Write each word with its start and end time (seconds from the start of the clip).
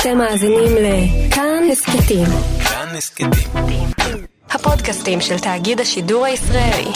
אתם 0.00 0.18
מאזינים 0.18 0.72
לכאן 0.80 1.64
הסכתים. 1.72 2.26
כאן 2.64 2.96
הסכתים. 2.96 3.30
הפודקאסטים 4.50 5.20
של 5.20 5.38
תאגיד 5.38 5.80
השידור 5.80 6.24
הישראלי. 6.24 6.90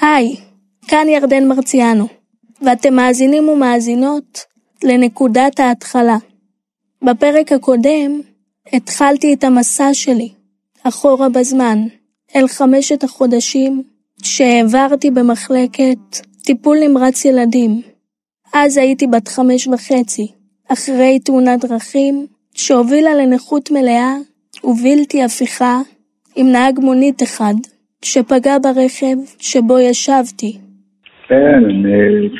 היי, 0.00 0.36
כאן 0.88 1.06
ירדן 1.08 1.48
מרציאנו, 1.48 2.06
ואתם 2.62 2.94
מאזינים 2.94 3.48
ומאזינות 3.48 4.44
לנקודת 4.84 5.60
ההתחלה. 5.60 6.16
בפרק 7.02 7.52
הקודם 7.52 8.20
התחלתי 8.72 9.34
את 9.34 9.44
המסע 9.44 9.88
שלי, 9.92 10.32
אחורה 10.82 11.28
בזמן, 11.28 11.78
אל 12.36 12.48
חמשת 12.48 13.04
החודשים 13.04 13.82
שהעברתי 14.22 15.10
במחלקת 15.10 16.18
טיפול 16.44 16.76
נמרץ 16.80 17.24
ילדים. 17.24 17.93
אז 18.54 18.78
הייתי 18.78 19.06
בת 19.06 19.28
חמש 19.28 19.68
וחצי, 19.68 20.26
אחרי 20.72 21.18
תאונת 21.18 21.64
דרכים 21.64 22.14
שהובילה 22.54 23.10
לנכות 23.14 23.70
מלאה 23.70 24.12
ובלתי 24.64 25.22
הפיכה 25.22 25.76
עם 26.36 26.46
נהג 26.52 26.78
מונית 26.78 27.22
אחד 27.22 27.54
שפגע 28.04 28.56
ברכב 28.62 29.16
שבו 29.38 29.78
ישבתי. 29.78 30.52
כן, 31.28 31.62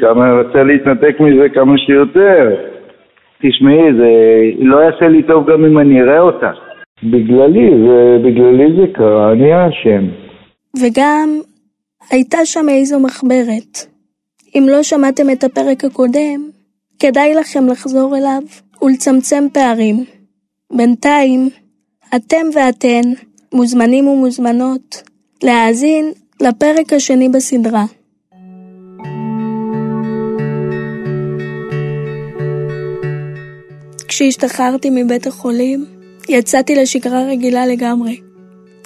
כמה 0.00 0.42
רוצה 0.42 0.62
להתנתק 0.62 1.20
מזה 1.20 1.48
כמה 1.54 1.78
שיותר. 1.78 2.56
תשמעי, 3.42 3.92
זה 3.98 4.10
לא 4.58 4.76
יעשה 4.76 5.08
לי 5.08 5.22
טוב 5.22 5.50
גם 5.50 5.64
אם 5.64 5.78
אני 5.78 6.00
אראה 6.02 6.20
אותה. 6.20 6.50
בגללי, 7.02 7.70
זה, 7.86 8.18
בגללי 8.24 8.76
זה 8.76 8.86
קרה, 8.92 9.32
אני 9.32 9.52
האשם. 9.52 10.04
וגם 10.80 11.28
הייתה 12.10 12.38
שם 12.44 12.68
איזו 12.68 13.00
מחברת. 13.00 13.93
אם 14.54 14.66
לא 14.68 14.82
שמעתם 14.82 15.30
את 15.30 15.44
הפרק 15.44 15.84
הקודם, 15.84 16.50
כדאי 16.98 17.34
לכם 17.34 17.66
לחזור 17.66 18.16
אליו 18.16 18.42
ולצמצם 18.82 19.46
פערים. 19.52 20.04
בינתיים, 20.72 21.50
אתם 22.16 22.46
ואתן 22.54 23.02
מוזמנים 23.52 24.08
ומוזמנות 24.08 25.02
להאזין 25.42 26.12
לפרק 26.40 26.92
השני 26.92 27.28
בסדרה. 27.28 27.84
כשהשתחררתי 34.08 34.90
מבית 34.92 35.26
החולים, 35.26 35.84
יצאתי 36.28 36.74
לשגרה 36.74 37.22
רגילה 37.22 37.66
לגמרי. 37.66 38.20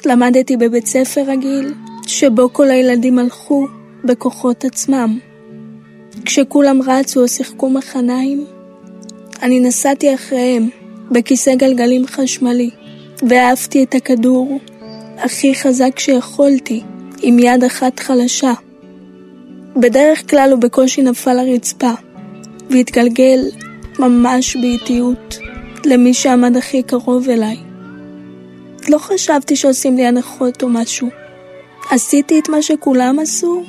למדתי 0.07 0.57
בבית 0.57 0.87
ספר 0.87 1.23
רגיל, 1.27 1.75
שבו 2.07 2.53
כל 2.53 2.70
הילדים 2.70 3.19
הלכו 3.19 3.67
בכוחות 4.05 4.64
עצמם. 4.64 5.19
כשכולם 6.24 6.83
רצו 6.83 7.22
או 7.22 7.28
שיחקו 7.28 7.70
מחניים, 7.70 8.47
אני 9.42 9.61
נסעתי 9.61 10.14
אחריהם 10.14 10.69
בכיסא 11.11 11.55
גלגלים 11.55 12.06
חשמלי, 12.06 12.70
והעפתי 13.28 13.84
את 13.84 13.94
הכדור 13.94 14.61
הכי 15.19 15.55
חזק 15.55 15.98
שיכולתי, 15.98 16.83
עם 17.22 17.39
יד 17.39 17.64
אחת 17.64 18.00
חלשה. 18.00 18.52
בדרך 19.77 20.30
כלל 20.30 20.48
הוא 20.52 20.61
בקושי 20.61 21.02
נפל 21.02 21.33
לרצפה, 21.33 21.92
והתגלגל 22.70 23.41
ממש 23.98 24.56
באיטיות 24.56 25.39
למי 25.84 26.14
שעמד 26.14 26.56
הכי 26.56 26.83
קרוב 26.83 27.28
אליי. 27.28 27.56
לא 28.89 28.98
חשבתי 28.98 29.56
שעושים 29.56 29.96
לי 29.96 30.06
הנחות 30.06 30.62
או 30.62 30.69
משהו. 30.69 31.08
עשיתי 31.91 32.39
את 32.39 32.48
מה 32.48 32.62
שכולם 32.62 33.19
עשו, 33.19 33.62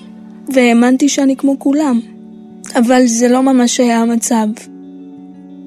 והאמנתי 0.54 1.10
שאני 1.10 1.36
כמו 1.36 1.60
כולם. 1.60 2.00
אבל 2.76 3.08
זה 3.08 3.28
לא 3.28 3.44
ממש 3.44 3.80
היה 3.80 4.02
המצב. 4.02 4.48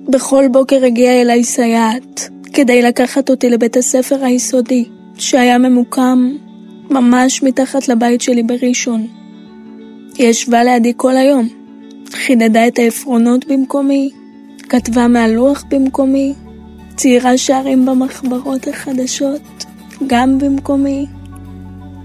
בכל 0.08 0.44
בוקר 0.52 0.84
הגיעה 0.84 1.20
אליי 1.20 1.44
סייעת, 1.44 2.28
כדי 2.52 2.82
לקחת 2.82 3.30
אותי 3.30 3.50
לבית 3.50 3.76
הספר 3.76 4.24
היסודי, 4.24 4.84
שהיה 5.18 5.58
ממוקם 5.58 6.36
ממש 6.90 7.42
מתחת 7.42 7.88
לבית 7.88 8.20
שלי 8.20 8.42
בראשון. 8.42 9.06
היא 10.18 10.26
ישבה 10.28 10.64
לידי 10.64 10.92
כל 10.96 11.16
היום, 11.16 11.48
חידדה 12.12 12.66
את 12.66 12.78
העפרונות 12.78 13.46
במקומי, 13.46 14.10
כתבה 14.68 15.08
מהלוח 15.08 15.64
במקומי, 15.70 16.32
ציירה 16.96 17.38
שערים 17.38 17.86
במחברות 17.86 18.68
החדשות, 18.68 19.64
גם 20.06 20.38
במקומי. 20.38 21.06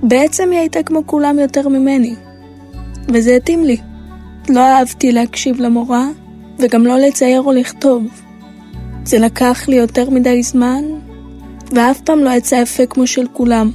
בעצם 0.04 0.52
היא 0.52 0.60
הייתה 0.60 0.84
כמו 0.84 1.02
כולם 1.06 1.40
יותר 1.40 1.68
ממני, 1.68 2.16
וזה 3.08 3.36
התאים 3.36 3.64
לי. 3.64 3.78
לא 4.50 4.60
אהבתי 4.60 5.12
להקשיב 5.12 5.62
למורה, 5.62 6.08
וגם 6.60 6.86
לא 6.86 6.98
לצייר 6.98 7.42
או 7.42 7.52
לכתוב. 7.52 8.04
זה 9.06 9.20
לקח 9.20 9.68
לי 9.68 9.76
יותר 9.76 10.10
מדי 10.10 10.44
זמן, 10.44 10.84
ואף 11.72 12.02
פעם 12.02 12.20
לא 12.20 12.30
יצא 12.30 12.56
יפה 12.56 12.86
כמו 12.86 13.08
של 13.08 13.26
כולם. 13.34 13.72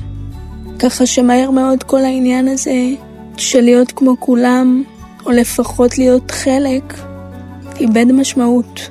ככה 0.79 1.07
שמהר 1.07 1.51
מאוד 1.51 1.83
כל 1.83 1.99
העניין 1.99 2.49
הזה 2.49 2.89
של 3.37 3.61
להיות 3.61 3.93
כמו 3.93 4.17
כולם, 4.21 4.83
או 5.27 5.31
לפחות 5.31 5.99
להיות 5.99 6.31
חלק, 6.31 6.95
איבד 7.81 8.13
משמעות. 8.13 8.91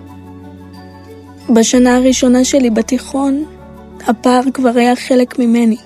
בשנה 1.54 1.96
הראשונה 1.96 2.44
שלי 2.44 2.70
בתיכון, 2.70 3.46
הפער 4.08 4.42
כבר 4.54 4.78
היה 4.78 4.96
חלק 4.96 5.40
ממני. 5.40 5.78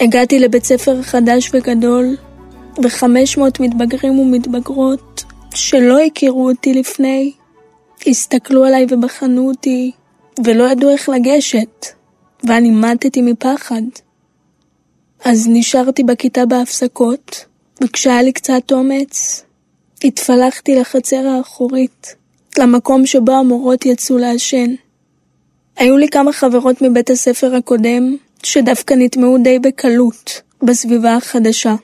הגעתי 0.00 0.38
לבית 0.38 0.64
ספר 0.64 1.02
חדש 1.02 1.50
וגדול, 1.54 2.16
ו-500 2.82 3.40
מתבגרים 3.60 4.18
ומתבגרות 4.18 5.24
שלא 5.54 6.00
הכירו 6.00 6.48
אותי 6.48 6.74
לפני, 6.74 7.32
הסתכלו 8.06 8.64
עליי 8.64 8.86
ובחנו 8.90 9.48
אותי, 9.48 9.92
ולא 10.44 10.64
ידעו 10.64 10.90
איך 10.90 11.08
לגשת, 11.08 11.86
ואני 12.44 12.70
מתתי 12.70 13.22
מפחד. 13.22 13.82
אז 15.24 15.48
נשארתי 15.50 16.02
בכיתה 16.02 16.46
בהפסקות, 16.46 17.44
וכשהיה 17.84 18.22
לי 18.22 18.32
קצת 18.32 18.72
אומץ, 18.72 19.44
התפלחתי 20.04 20.74
לחצר 20.74 21.26
האחורית, 21.26 22.14
למקום 22.58 23.06
שבו 23.06 23.32
המורות 23.32 23.86
יצאו 23.86 24.18
לעשן. 24.18 24.74
היו 25.76 25.96
לי 25.96 26.08
כמה 26.08 26.32
חברות 26.32 26.82
מבית 26.82 27.10
הספר 27.10 27.54
הקודם, 27.54 28.16
שדווקא 28.42 28.94
נטמעו 28.94 29.38
די 29.38 29.58
בקלות 29.58 30.42
בסביבה 30.62 31.16
החדשה. 31.16 31.74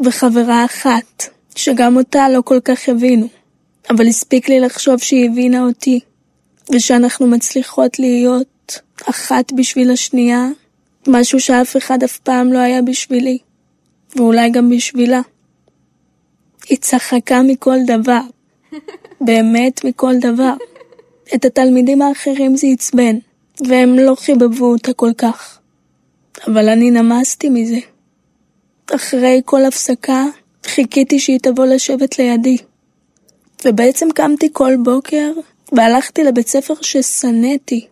וחברה 0.00 0.64
אחת, 0.64 1.24
שגם 1.54 1.96
אותה 1.96 2.28
לא 2.28 2.40
כל 2.44 2.60
כך 2.64 2.88
הבינו, 2.88 3.28
אבל 3.90 4.06
הספיק 4.06 4.48
לי 4.48 4.60
לחשוב 4.60 4.98
שהיא 4.98 5.30
הבינה 5.30 5.62
אותי, 5.62 6.00
ושאנחנו 6.74 7.26
מצליחות 7.26 7.98
להיות 7.98 8.80
אחת 9.10 9.52
בשביל 9.52 9.90
השנייה, 9.90 10.48
משהו 11.06 11.40
שאף 11.40 11.76
אחד 11.76 12.02
אף 12.02 12.18
פעם 12.18 12.52
לא 12.52 12.58
היה 12.58 12.82
בשבילי, 12.82 13.38
ואולי 14.16 14.50
גם 14.50 14.70
בשבילה. 14.70 15.20
היא 16.68 16.78
צחקה 16.78 17.42
מכל 17.42 17.76
דבר, 17.86 18.20
באמת 19.26 19.84
מכל 19.84 20.14
דבר. 20.20 20.54
את 21.34 21.44
התלמידים 21.44 22.02
האחרים 22.02 22.56
זה 22.56 22.66
עצבן, 22.66 23.16
והם 23.68 23.98
לא 23.98 24.14
חיבבו 24.14 24.72
אותה 24.72 24.92
כל 24.92 25.12
כך. 25.18 25.58
אבל 26.46 26.68
אני 26.68 26.90
נמסתי 26.90 27.48
מזה. 27.48 27.78
אחרי 28.94 29.40
כל 29.44 29.64
הפסקה, 29.64 30.24
חיכיתי 30.66 31.18
שהיא 31.18 31.38
תבוא 31.42 31.66
לשבת 31.66 32.18
לידי. 32.18 32.56
ובעצם 33.64 34.08
קמתי 34.14 34.48
כל 34.52 34.72
בוקר 34.84 35.32
והלכתי 35.72 36.24
לבית 36.24 36.48
ספר 36.48 36.74
ששנאתי, 36.80 37.86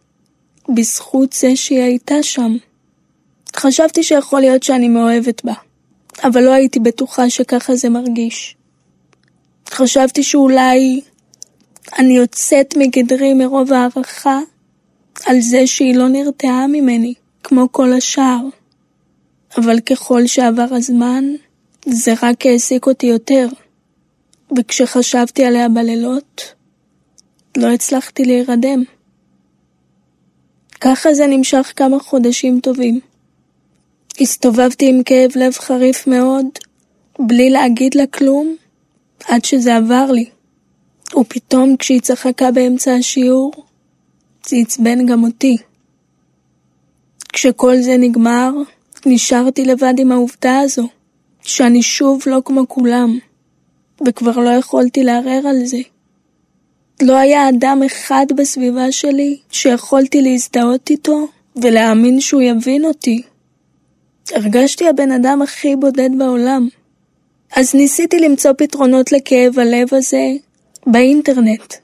בזכות 0.74 1.32
זה 1.32 1.56
שהיא 1.56 1.82
הייתה 1.82 2.22
שם. 2.22 2.56
חשבתי 3.56 4.02
שיכול 4.02 4.40
להיות 4.40 4.62
שאני 4.62 4.88
מאוהבת 4.88 5.44
בה, 5.44 5.52
אבל 6.24 6.42
לא 6.42 6.52
הייתי 6.52 6.80
בטוחה 6.80 7.30
שככה 7.30 7.74
זה 7.74 7.88
מרגיש. 7.88 8.56
חשבתי 9.70 10.22
שאולי 10.22 11.00
אני 11.98 12.16
יוצאת 12.16 12.74
מגדרי 12.76 13.34
מרוב 13.34 13.72
הערכה 13.72 14.40
על 15.26 15.40
זה 15.40 15.66
שהיא 15.66 15.96
לא 15.96 16.08
נרתעה 16.08 16.66
ממני, 16.66 17.14
כמו 17.42 17.72
כל 17.72 17.92
השאר. 17.92 18.59
אבל 19.56 19.80
ככל 19.80 20.26
שעבר 20.26 20.66
הזמן, 20.70 21.24
זה 21.86 22.14
רק 22.22 22.46
העסיק 22.46 22.86
אותי 22.86 23.06
יותר. 23.06 23.48
וכשחשבתי 24.58 25.44
עליה 25.44 25.68
בלילות, 25.68 26.54
לא 27.56 27.72
הצלחתי 27.72 28.24
להירדם. 28.24 28.82
ככה 30.80 31.14
זה 31.14 31.26
נמשך 31.26 31.72
כמה 31.76 31.98
חודשים 31.98 32.60
טובים. 32.60 33.00
הסתובבתי 34.20 34.88
עם 34.88 35.02
כאב 35.02 35.30
לב 35.34 35.52
חריף 35.52 36.06
מאוד, 36.06 36.46
בלי 37.18 37.50
להגיד 37.50 37.94
לה 37.94 38.06
כלום, 38.06 38.56
עד 39.24 39.44
שזה 39.44 39.76
עבר 39.76 40.10
לי. 40.10 40.30
ופתאום 41.20 41.76
כשהיא 41.76 42.00
צחקה 42.00 42.50
באמצע 42.50 42.94
השיעור, 42.94 43.52
זה 44.46 44.56
עצבן 44.56 45.06
גם 45.06 45.24
אותי. 45.24 45.56
כשכל 47.32 47.76
זה 47.76 47.96
נגמר, 47.98 48.50
נשארתי 49.06 49.64
לבד 49.64 49.94
עם 49.98 50.12
העובדה 50.12 50.58
הזו, 50.58 50.88
שאני 51.42 51.82
שוב 51.82 52.22
לא 52.26 52.42
כמו 52.44 52.68
כולם, 52.68 53.18
וכבר 54.06 54.38
לא 54.38 54.50
יכולתי 54.50 55.04
לערער 55.04 55.46
על 55.48 55.64
זה. 55.64 55.78
לא 57.02 57.16
היה 57.16 57.48
אדם 57.48 57.80
אחד 57.86 58.26
בסביבה 58.36 58.92
שלי 58.92 59.38
שיכולתי 59.50 60.22
להזדהות 60.22 60.90
איתו 60.90 61.28
ולהאמין 61.56 62.20
שהוא 62.20 62.42
יבין 62.42 62.84
אותי. 62.84 63.22
הרגשתי 64.32 64.88
הבן 64.88 65.12
אדם 65.12 65.42
הכי 65.42 65.76
בודד 65.76 66.10
בעולם. 66.18 66.68
אז 67.56 67.74
ניסיתי 67.74 68.18
למצוא 68.18 68.52
פתרונות 68.58 69.12
לכאב 69.12 69.58
הלב 69.58 69.88
הזה 69.94 70.26
באינטרנט. 70.86 71.74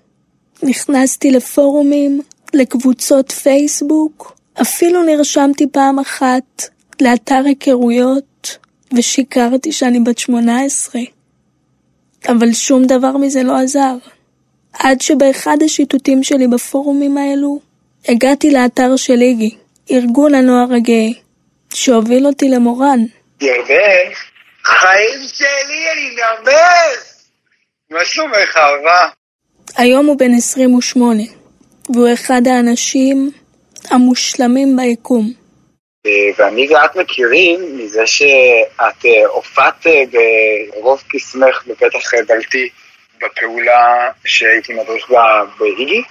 נכנסתי 0.62 1.30
לפורומים, 1.30 2.20
לקבוצות 2.54 3.32
פייסבוק, 3.32 4.36
אפילו 4.62 5.02
נרשמתי 5.02 5.66
פעם 5.72 5.98
אחת 5.98 6.68
לאתר 7.02 7.42
היכרויות 7.44 8.58
ושיקרתי 8.96 9.72
שאני 9.72 10.00
בת 10.00 10.18
18. 10.18 11.02
אבל 12.28 12.52
שום 12.52 12.86
דבר 12.86 13.16
מזה 13.16 13.42
לא 13.42 13.56
עזר. 13.56 13.96
עד 14.72 15.00
שבאחד 15.00 15.56
השיטוטים 15.64 16.22
שלי 16.22 16.46
בפורומים 16.46 17.18
האלו, 17.18 17.60
הגעתי 18.08 18.50
לאתר 18.50 18.96
של 18.96 19.20
איגי, 19.20 19.56
ארגון 19.90 20.34
הנוער 20.34 20.74
הגאה, 20.74 21.08
שהוביל 21.74 22.26
אותי 22.26 22.48
למורן. 22.48 22.98
ירדן, 23.40 24.12
חיים 24.64 25.20
שלי, 25.34 25.92
אני 25.92 26.16
נרמז! 26.16 27.16
מה 27.90 28.04
שלומך, 28.04 28.56
אהבה? 28.56 29.08
היום 29.76 30.06
הוא 30.06 30.18
בן 30.18 30.34
28, 30.34 31.22
והוא 31.94 32.08
אחד 32.12 32.42
האנשים 32.46 33.30
המושלמים 33.90 34.76
ביקום. 34.76 35.45
אה, 36.06 36.30
ואני 36.38 36.68
ואת 36.68 36.96
מכירים 36.96 37.78
מזה 37.78 38.06
שאת 38.06 39.04
אה, 39.04 39.26
הופעת 39.26 39.86
אה, 39.86 40.02
ברוב 40.74 41.02
קסמך 41.08 41.64
בפתח 41.66 42.14
דלתי 42.26 42.68
בפעולה 43.22 44.10
שהייתי 44.24 44.74
מדריך 44.74 45.10
בה 45.10 45.42
באיגי, 45.58 46.02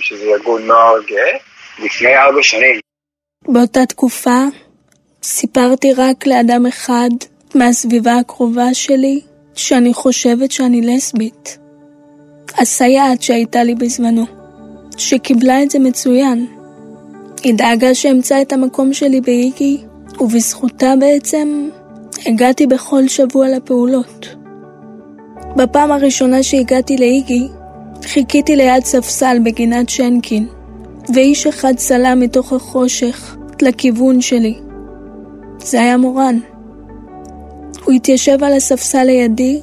שזה 0.00 0.24
ארגון 0.24 0.66
נוער 0.66 1.02
גאה, 1.06 1.38
לפני 1.78 2.16
ארבע 2.16 2.42
שנים. 2.42 2.80
באותה 3.48 3.86
תקופה 3.86 4.40
סיפרתי 5.22 5.92
רק 5.96 6.26
לאדם 6.26 6.66
אחד 6.66 7.08
מהסביבה 7.54 8.18
הקרובה 8.18 8.74
שלי 8.74 9.20
שאני 9.54 9.94
חושבת 9.94 10.50
שאני 10.50 10.80
לסבית. 10.80 11.58
הסייעת 12.58 13.22
שהייתה 13.22 13.62
לי 13.62 13.74
בזמנו, 13.74 14.26
שקיבלה 14.98 15.62
את 15.62 15.70
זה 15.70 15.78
מצוין. 15.78 16.55
היא 17.46 17.54
דאגה 17.54 17.94
שאמצא 17.94 18.42
את 18.42 18.52
המקום 18.52 18.92
שלי 18.92 19.20
באיגי, 19.20 19.78
ובזכותה 20.20 20.94
בעצם 21.00 21.68
הגעתי 22.26 22.66
בכל 22.66 23.08
שבוע 23.08 23.48
לפעולות. 23.48 24.36
בפעם 25.56 25.92
הראשונה 25.92 26.42
שהגעתי 26.42 26.96
לאיגי, 26.96 27.48
חיכיתי 28.04 28.56
ליד 28.56 28.84
ספסל 28.84 29.38
בגינת 29.44 29.88
שנקין, 29.88 30.46
ואיש 31.14 31.46
אחד 31.46 31.72
צלם 31.76 32.20
מתוך 32.20 32.52
החושך 32.52 33.36
לכיוון 33.62 34.20
שלי. 34.20 34.54
זה 35.58 35.80
היה 35.80 35.96
מורן. 35.96 36.38
הוא 37.84 37.94
התיישב 37.94 38.44
על 38.44 38.52
הספסל 38.52 39.04
לידי 39.04 39.60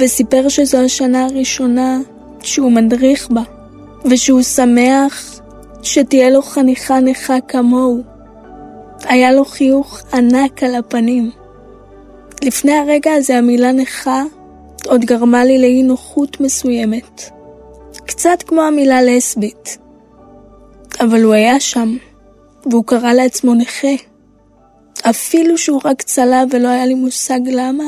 וסיפר 0.00 0.48
שזו 0.48 0.78
השנה 0.78 1.24
הראשונה 1.24 1.98
שהוא 2.42 2.72
מדריך 2.72 3.30
בה, 3.30 3.42
ושהוא 4.04 4.42
שמח 4.42 5.31
שתהיה 5.82 6.30
לו 6.30 6.42
חניכה 6.42 7.00
נכה 7.00 7.40
כמוהו. 7.48 8.02
היה 9.04 9.32
לו 9.32 9.44
חיוך 9.44 10.02
ענק 10.14 10.62
על 10.62 10.74
הפנים. 10.74 11.30
לפני 12.44 12.72
הרגע 12.72 13.12
הזה 13.12 13.38
המילה 13.38 13.72
נכה 13.72 14.22
עוד 14.86 15.04
גרמה 15.04 15.44
לי 15.44 15.58
לאי 15.58 15.82
נוחות 15.82 16.40
מסוימת. 16.40 17.22
קצת 18.06 18.42
כמו 18.46 18.62
המילה 18.62 19.02
לסבית. 19.02 19.78
אבל 21.00 21.22
הוא 21.22 21.34
היה 21.34 21.60
שם, 21.60 21.96
והוא 22.70 22.84
קרא 22.84 23.12
לעצמו 23.12 23.54
נכה. 23.54 23.94
אפילו 25.02 25.58
שהוא 25.58 25.80
רק 25.84 26.02
צלע 26.02 26.44
ולא 26.50 26.68
היה 26.68 26.86
לי 26.86 26.94
מושג 26.94 27.40
למה, 27.46 27.84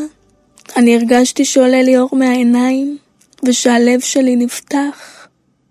אני 0.76 0.96
הרגשתי 0.96 1.44
שעולה 1.44 1.82
לי 1.82 1.98
אור 1.98 2.10
מהעיניים, 2.12 2.98
ושהלב 3.44 4.00
שלי 4.00 4.36
נפתח. 4.36 5.13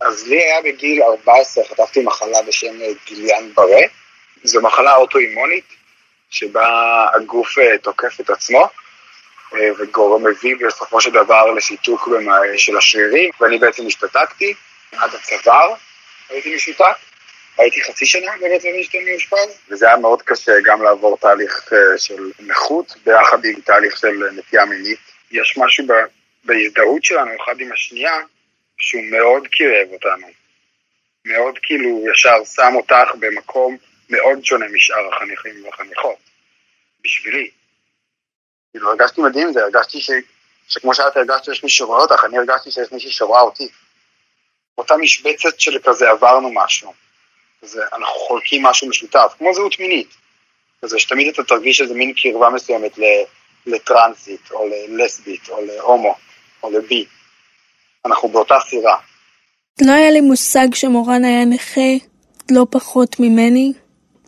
אז 0.03 0.27
לי 0.27 0.43
היה 0.43 0.61
בגיל 0.61 1.03
14, 1.03 1.63
חטפתי 1.69 2.03
מחלה 2.03 2.41
בשם 2.41 2.75
גיליאן 3.05 3.53
ברה. 3.53 3.81
זו 4.43 4.61
מחלה 4.61 4.95
אוטואימונית, 4.95 5.65
שבה 6.29 7.05
הגוף 7.13 7.59
אה, 7.59 7.77
תוקף 7.77 8.19
את 8.19 8.29
עצמו, 8.29 8.67
אה, 9.55 9.69
וגורם 9.79 10.27
מביא 10.27 10.55
בסופו 10.67 11.01
של 11.01 11.11
דבר 11.11 11.51
לשיתוק 11.51 12.09
של 12.57 12.77
השרירים, 12.77 13.29
ואני 13.39 13.57
בעצם 13.57 13.87
השתתקתי 13.87 14.53
עד 14.91 15.15
הצוואר, 15.15 15.73
הייתי 16.29 16.55
משותק. 16.55 16.95
הייתי 17.57 17.83
חצי 17.83 18.05
שנה 18.05 18.31
בבית 18.37 18.63
לוינשטיין 18.63 19.05
מאושפז, 19.09 19.59
וזה 19.69 19.87
היה 19.87 19.97
מאוד 19.97 20.21
קשה 20.21 20.51
גם 20.63 20.83
לעבור 20.83 21.17
תהליך 21.17 21.73
אה, 21.73 21.97
של 21.97 22.31
נכות 22.39 22.95
ביחד 23.05 23.45
עם 23.45 23.61
תהליך 23.61 23.97
של 23.97 24.29
נטייה 24.35 24.65
מינית. 24.65 24.99
יש 25.31 25.57
משהו 25.57 25.85
בהזדהות 26.43 27.03
שלנו 27.03 27.31
אחד 27.43 27.59
עם 27.59 27.71
השנייה 27.71 28.21
שהוא 28.77 29.03
מאוד 29.11 29.47
קירב 29.47 29.87
אותנו. 29.93 30.27
מאוד 31.25 31.59
כאילו 31.63 32.03
ישר 32.11 32.45
שם 32.55 32.75
אותך 32.75 33.15
במקום 33.19 33.77
מאוד 34.09 34.45
שונה 34.45 34.65
משאר 34.67 35.13
החניכים 35.13 35.65
והחניכות. 35.65 36.17
בשבילי. 37.03 37.49
כאילו 38.71 38.89
הרגשתי 38.89 39.21
מדהים 39.21 39.47
עם 39.47 39.53
זה, 39.53 39.63
הרגשתי 39.63 40.01
ש... 40.01 40.09
שכמו 40.67 40.93
שאת 40.93 41.17
הרגשת 41.17 41.43
שיש 41.43 41.63
מי 41.63 41.69
שרואה 41.69 42.01
אותך, 42.01 42.23
אני 42.25 42.37
הרגשתי 42.37 42.71
שיש 42.71 42.91
מישהי 42.91 43.11
שרואה 43.11 43.41
אותי. 43.41 43.67
אותה 44.77 44.97
משבצת 44.97 45.59
של 45.59 45.79
כזה 45.83 46.09
עברנו 46.09 46.49
משהו. 46.53 46.93
כזה, 47.61 47.83
אנחנו 47.93 48.19
חולקים 48.19 48.63
משהו 48.63 48.89
משותף, 48.89 49.33
כמו 49.37 49.53
זהות 49.53 49.79
מינית. 49.79 50.15
כזה 50.81 50.99
שתמיד 50.99 51.33
אתה 51.33 51.43
תרגיש 51.43 51.81
איזה 51.81 51.93
מין 51.93 52.13
קרבה 52.13 52.49
מסוימת 52.49 52.91
לטרנסית, 53.65 54.51
או 54.51 54.67
ללסבית, 54.67 55.49
או 55.49 55.65
להומו, 55.65 56.15
או 56.63 56.71
לבי. 56.71 57.05
אנחנו 58.05 58.29
באותה 58.29 58.55
סירה. 58.69 58.97
לא 59.81 59.91
היה 59.91 60.11
לי 60.11 60.21
מושג 60.21 60.73
שמורן 60.73 61.25
היה 61.25 61.45
נכה 61.45 61.91
לא 62.51 62.67
פחות 62.69 63.19
ממני, 63.19 63.73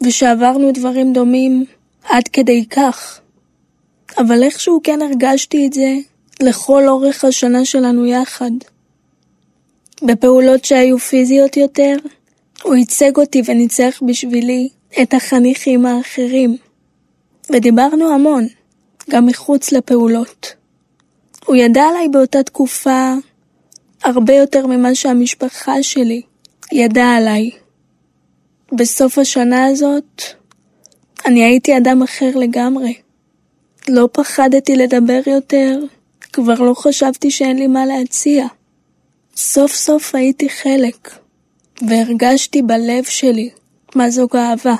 ושעברנו 0.01 0.71
דברים 0.71 1.13
דומים 1.13 1.65
עד 2.03 2.27
כדי 2.27 2.65
כך. 2.65 3.19
אבל 4.17 4.43
איכשהו 4.43 4.79
כן 4.83 5.01
הרגשתי 5.01 5.67
את 5.67 5.73
זה 5.73 5.93
לכל 6.41 6.87
אורך 6.87 7.25
השנה 7.25 7.65
שלנו 7.65 8.05
יחד. 8.05 8.51
בפעולות 10.01 10.65
שהיו 10.65 10.97
פיזיות 10.99 11.57
יותר, 11.57 11.95
הוא 12.63 12.75
ייצג 12.75 13.17
אותי 13.17 13.41
וניצח 13.45 13.99
בשבילי 14.07 14.69
את 15.01 15.13
החניכים 15.13 15.85
האחרים. 15.85 16.57
ודיברנו 17.51 18.13
המון, 18.13 18.47
גם 19.09 19.25
מחוץ 19.25 19.71
לפעולות. 19.71 20.53
הוא 21.45 21.55
ידע 21.55 21.83
עליי 21.83 22.09
באותה 22.09 22.43
תקופה 22.43 23.13
הרבה 24.05 24.33
יותר 24.33 24.67
ממה 24.67 24.95
שהמשפחה 24.95 25.83
שלי 25.83 26.21
ידעה 26.71 27.17
עליי. 27.17 27.49
בסוף 28.71 29.17
השנה 29.17 29.65
הזאת, 29.65 30.21
אני 31.25 31.43
הייתי 31.43 31.77
אדם 31.77 32.03
אחר 32.03 32.29
לגמרי. 32.35 32.93
לא 33.87 34.09
פחדתי 34.11 34.75
לדבר 34.75 35.21
יותר, 35.27 35.79
כבר 36.33 36.61
לא 36.61 36.73
חשבתי 36.73 37.31
שאין 37.31 37.57
לי 37.57 37.67
מה 37.67 37.85
להציע. 37.85 38.47
סוף 39.35 39.73
סוף 39.73 40.15
הייתי 40.15 40.49
חלק. 40.49 41.09
והרגשתי 41.87 42.61
בלב 42.61 43.03
שלי 43.03 43.49
מה 43.95 44.09
זו 44.09 44.27
גאווה. 44.27 44.75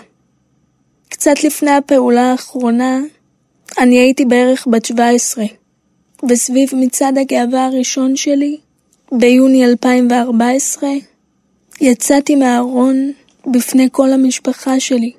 קצת 1.10 1.44
לפני 1.44 1.72
הפעולה 1.72 2.32
האחרונה, 2.32 3.00
אני 3.78 4.00
הייתי 4.00 4.26
בערך 4.26 4.68
בת 4.72 4.86
17, 4.86 5.46
וסביב 6.30 6.70
מצעד 6.74 7.18
הגאווה 7.18 7.66
הראשון 7.66 8.16
שלי, 8.16 8.58
ביוני 9.20 9.66
2014, 9.66 10.90
יצאתי 11.82 12.36
מהארון 12.36 13.12
בפני 13.54 13.88
כל 13.92 14.12
המשפחה 14.12 14.80
שלי. 14.80 15.12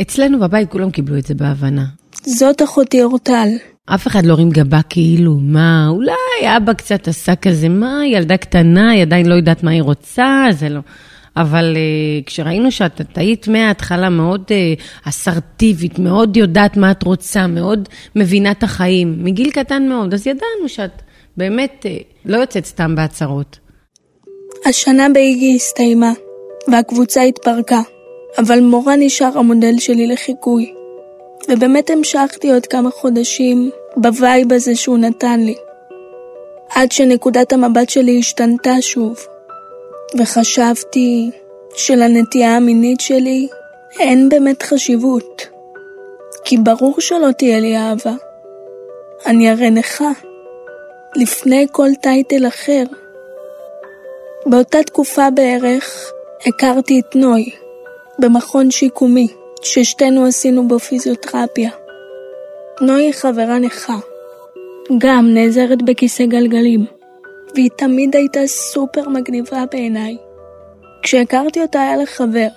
אצלנו 0.00 0.40
בבית 0.40 0.70
כולם 0.70 0.90
קיבלו 0.90 1.18
את 1.18 1.26
זה 1.26 1.34
בהבנה. 1.34 1.84
זאת 2.24 2.62
אחותי 2.62 3.02
אורטל, 3.02 3.48
אף 3.94 4.06
אחד 4.06 4.24
לא 4.24 4.32
הרים 4.32 4.50
גבה 4.50 4.80
כאילו, 4.88 5.38
מה, 5.42 5.88
אולי 5.88 6.56
אבא 6.56 6.72
קצת 6.72 7.08
עשה 7.08 7.34
כזה, 7.34 7.68
מה, 7.68 8.00
ילדה 8.06 8.36
קטנה, 8.36 8.90
היא 8.90 9.02
עדיין 9.02 9.26
לא 9.26 9.34
יודעת 9.34 9.62
מה 9.62 9.70
היא 9.70 9.82
רוצה, 9.82 10.46
זה 10.50 10.68
לא... 10.68 10.80
אבל 11.36 11.76
uh, 11.76 12.26
כשראינו 12.26 12.70
שאת 12.70 13.00
את 13.00 13.18
היית 13.18 13.48
מההתחלה 13.48 14.08
מאוד 14.08 14.42
uh, 14.48 15.08
אסרטיבית, 15.08 15.98
מאוד 15.98 16.36
יודעת 16.36 16.76
מה 16.76 16.90
את 16.90 17.02
רוצה, 17.02 17.46
מאוד 17.46 17.88
מבינה 18.16 18.50
את 18.50 18.62
החיים, 18.62 19.24
מגיל 19.24 19.50
קטן 19.50 19.88
מאוד, 19.88 20.14
אז 20.14 20.26
ידענו 20.26 20.68
שאת 20.68 21.02
באמת 21.36 21.86
אה, 21.86 22.04
לא 22.24 22.36
יוצאת 22.36 22.66
סתם 22.66 22.94
בהצהרות. 22.96 23.58
השנה 24.66 25.08
באיגי 25.08 25.54
הסתיימה, 25.56 26.12
והקבוצה 26.72 27.22
התפרקה, 27.22 27.80
אבל 28.38 28.60
מורה 28.60 28.96
נשאר 28.96 29.38
המודל 29.38 29.78
שלי 29.78 30.06
לחיקוי. 30.06 30.72
ובאמת 31.48 31.90
המשכתי 31.90 32.52
עוד 32.52 32.66
כמה 32.66 32.90
חודשים 32.90 33.70
ב 33.96 34.07
vibe 34.07 34.52
הזה 34.52 34.76
שהוא 34.76 34.98
נתן 34.98 35.40
לי. 35.40 35.54
עד 36.74 36.92
שנקודת 36.92 37.52
המבט 37.52 37.88
שלי 37.88 38.18
השתנתה 38.18 38.82
שוב, 38.82 39.18
וחשבתי 40.18 41.30
שלנטייה 41.74 42.56
המינית 42.56 43.00
שלי 43.00 43.48
אין 44.00 44.28
באמת 44.28 44.62
חשיבות, 44.62 45.46
כי 46.44 46.56
ברור 46.56 47.00
שלא 47.00 47.28
תהיה 47.38 47.60
לי 47.60 47.76
אהבה. 47.76 48.14
אני 49.26 49.50
הרי 49.50 49.70
נכה, 49.70 50.10
לפני 51.16 51.66
כל 51.72 51.88
טייטל 52.02 52.46
אחר. 52.48 52.82
באותה 54.46 54.82
תקופה 54.82 55.30
בערך 55.30 56.12
הכרתי 56.46 57.00
את 57.00 57.16
נוי, 57.16 57.50
במכון 58.18 58.70
שיקומי, 58.70 59.28
ששתינו 59.62 60.26
עשינו 60.26 60.68
בו 60.68 60.78
פיזיותרפיה. 60.78 61.70
נוי 62.80 63.02
היא 63.02 63.12
חברה 63.12 63.58
נכה, 63.58 63.96
גם 64.98 65.34
נעזרת 65.34 65.82
בכיסא 65.82 66.24
גלגלים, 66.26 66.86
והיא 67.54 67.70
תמיד 67.76 68.16
הייתה 68.16 68.46
סופר 68.46 69.08
מגניבה 69.08 69.64
בעיניי. 69.72 70.16
כשהכרתי 71.02 71.62
אותה 71.62 71.80
היה 71.80 71.96
לה 71.96 72.06
חבר, 72.06 72.48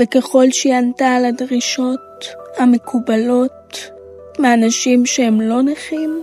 וככל 0.00 0.50
שהיא 0.50 0.74
ענתה 0.74 1.08
על 1.08 1.24
הדרישות 1.24 2.24
המקובלות 2.56 3.90
מאנשים 4.38 5.06
שהם 5.06 5.40
לא 5.40 5.62
נכים, 5.62 6.22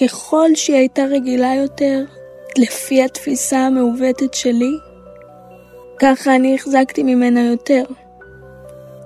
ככל 0.00 0.48
שהיא 0.54 0.76
הייתה 0.76 1.04
רגילה 1.04 1.54
יותר, 1.54 2.04
לפי 2.58 3.02
התפיסה 3.02 3.58
המעוותת 3.58 4.34
שלי, 4.34 4.72
ככה 5.98 6.36
אני 6.36 6.54
החזקתי 6.54 7.02
ממנה 7.02 7.44
יותר. 7.44 7.84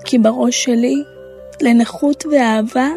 כי 0.04 0.18
בראש 0.18 0.64
שלי, 0.64 0.94
לנכות 1.62 2.26
ואהבה, 2.26 2.88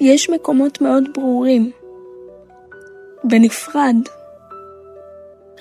יש 0.00 0.30
מקומות 0.30 0.80
מאוד 0.80 1.04
ברורים. 1.14 1.70
בנפרד. 3.24 3.96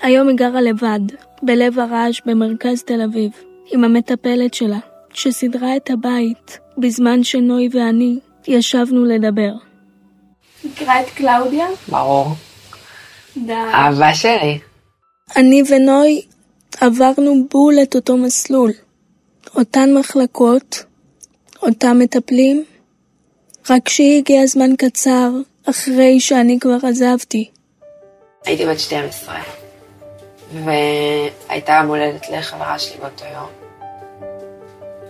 היום 0.02 0.28
היא 0.28 0.38
גרה 0.38 0.62
לבד, 0.62 1.00
בלב 1.44 1.80
הרעש 1.80 2.22
במרכז 2.26 2.84
תל 2.84 3.02
אביב, 3.02 3.32
עם 3.72 3.84
המטפלת 3.84 4.54
שלה, 4.54 4.80
שסידרה 5.14 5.76
את 5.76 5.90
הבית 5.90 6.60
בזמן 6.78 7.24
שנוי 7.24 7.70
ואני 7.72 8.20
ישבנו 8.48 9.06
לדבר. 9.06 9.71
נקרא 10.82 11.02
את 11.02 11.10
קלאודיה? 11.10 11.68
ברור. 11.88 12.28
די. 13.38 13.54
אהבה 13.54 14.14
שלי. 14.14 14.60
אני 15.36 15.64
ונוי 15.70 16.22
עברנו 16.82 17.48
בול 17.50 17.74
את 17.84 17.96
אותו 17.96 18.18
מסלול. 18.18 18.72
אותן 19.56 19.94
מחלקות, 19.94 20.84
אותם 21.62 22.00
מטפלים, 22.00 22.66
רק 23.70 23.90
שהיא 23.90 24.18
הגיעה 24.18 24.46
זמן 24.46 24.76
קצר 24.76 25.30
אחרי 25.70 26.20
שאני 26.20 26.60
כבר 26.60 26.78
עזבתי. 26.88 27.50
הייתי 28.46 28.66
בת 28.66 28.80
12, 28.80 29.36
והייתה 30.54 31.74
יום 31.74 31.88
הולדת 31.88 32.30
לחברה 32.30 32.80
שלי 32.80 32.98
באותו 33.02 33.26
יום. 33.34 33.50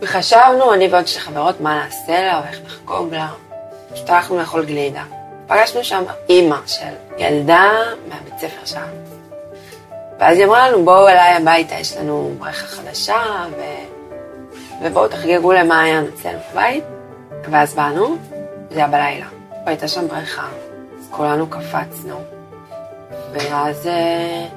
וחשבנו, 0.01 0.73
אני 0.73 0.87
ועוד 0.87 1.07
שתי 1.07 1.19
חברות, 1.19 1.61
מה 1.61 1.83
נעשה 1.83 2.21
לה, 2.21 2.39
או 2.39 2.43
איך 2.43 2.59
נחגוג 2.65 3.13
לה. 3.13 3.29
פשוט 3.93 4.09
הלכנו 4.09 4.37
לאכול 4.37 4.65
גלידה. 4.65 5.20
פגשנו 5.51 5.83
שם 5.83 6.03
אימא 6.29 6.57
של 6.67 6.93
ילדה 7.17 7.71
מהבית 8.07 8.33
ספר 8.37 8.65
שלנו. 8.65 8.93
ואז 10.19 10.37
היא 10.37 10.45
אמרה 10.45 10.69
לנו, 10.69 10.85
בואו 10.85 11.07
אליי 11.07 11.33
הביתה, 11.33 11.75
יש 11.75 11.97
לנו 11.97 12.35
בריכה 12.39 12.67
חדשה, 12.67 13.23
ו... 13.57 13.61
ובואו 14.81 15.07
תחגגו 15.07 15.51
למעיין 15.51 16.05
אצלנו 16.13 16.39
בבית. 16.51 16.83
ואז 17.51 17.73
באנו, 17.73 18.17
זה 18.69 18.77
היה 18.77 18.87
בלילה. 18.87 19.25
והייתה 19.65 19.87
שם 19.87 20.07
בריכה, 20.07 20.47
אז 20.99 21.07
כולנו 21.09 21.47
קפצנו. 21.49 22.21
ואז 23.33 23.87
אה, 23.87 24.47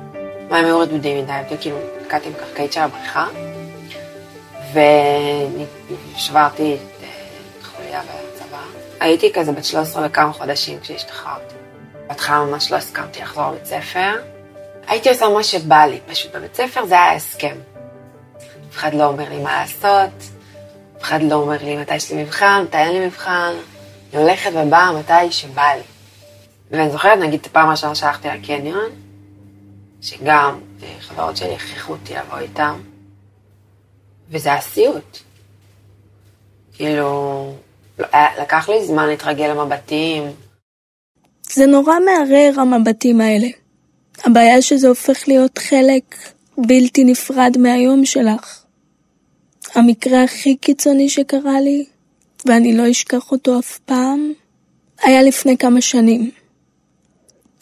מים 0.50 0.64
היו 0.64 0.78
רדודים 0.78 1.22
מדי, 1.22 1.32
וכאילו 1.50 1.76
נתקעתי 2.00 2.28
עם 2.28 2.34
קרקעית 2.34 2.72
של 2.72 2.80
הבריכה, 2.80 3.26
ושברתי 6.16 6.74
את 6.74 7.02
אה, 7.02 7.08
חוליה. 7.62 8.00
הייתי 9.04 9.32
כזה 9.32 9.52
בת 9.52 9.64
13 9.64 10.06
וכמה 10.06 10.32
חודשים 10.32 10.80
כשהשתחררתי. 10.80 11.54
בהתחלה 12.06 12.38
ממש 12.38 12.72
לא 12.72 12.76
הסכמתי 12.76 13.20
לחזור 13.20 13.50
לבית 13.50 13.66
ספר. 13.66 14.14
הייתי 14.86 15.08
עושה 15.08 15.28
מה 15.28 15.42
שבא 15.42 15.84
לי, 15.84 16.00
פשוט 16.06 16.34
בבית 16.34 16.54
ספר 16.54 16.86
זה 16.86 16.94
היה 16.94 17.12
הסכם. 17.12 17.56
אף 18.70 18.76
אחד 18.76 18.94
לא 18.94 19.04
אומר 19.04 19.28
לי 19.28 19.42
מה 19.42 19.60
לעשות, 19.60 20.12
אף 20.96 21.02
אחד 21.02 21.22
לא 21.22 21.34
אומר 21.34 21.56
לי 21.62 21.76
מתי 21.76 21.94
יש 21.94 22.12
לי 22.12 22.22
מבחן, 22.22 22.62
מתי 22.64 22.76
אין 22.76 22.92
לי 22.92 23.06
מבחן. 23.06 23.54
אני 24.12 24.22
הולכת 24.22 24.50
ובאה 24.54 24.92
מתי 24.92 25.32
שבא 25.32 25.72
לי. 25.76 25.82
ואני 26.70 26.90
זוכרת, 26.90 27.18
נגיד, 27.18 27.40
את 27.40 27.46
הפעם 27.46 27.68
הראשונה 27.68 27.94
שהלכתי 27.94 28.28
לקניון, 28.28 28.90
שגם 30.02 30.60
אה, 30.82 30.94
חברות 31.00 31.36
שלי 31.36 31.54
הכריחו 31.54 31.92
אותי 31.92 32.14
לבוא 32.14 32.38
איתם, 32.38 32.80
וזה 34.30 34.48
היה 34.48 34.60
סיוט. 34.60 35.18
כאילו, 36.72 37.54
לקח 38.40 38.68
לי 38.68 38.86
זמן 38.86 39.06
להתרגל 39.06 39.46
למבטים. 39.46 40.22
זה 41.52 41.66
נורא 41.66 41.94
מערער 42.04 42.60
המבטים 42.60 43.20
האלה. 43.20 43.48
הבעיה 44.24 44.62
שזה 44.62 44.88
הופך 44.88 45.28
להיות 45.28 45.58
חלק 45.58 46.16
בלתי 46.58 47.04
נפרד 47.04 47.56
מהיום 47.58 48.04
שלך. 48.04 48.64
המקרה 49.74 50.22
הכי 50.24 50.56
קיצוני 50.56 51.08
שקרה 51.08 51.60
לי, 51.60 51.84
ואני 52.46 52.76
לא 52.76 52.90
אשכח 52.90 53.32
אותו 53.32 53.58
אף 53.58 53.78
פעם, 53.78 54.32
היה 55.02 55.22
לפני 55.22 55.56
כמה 55.56 55.80
שנים. 55.80 56.30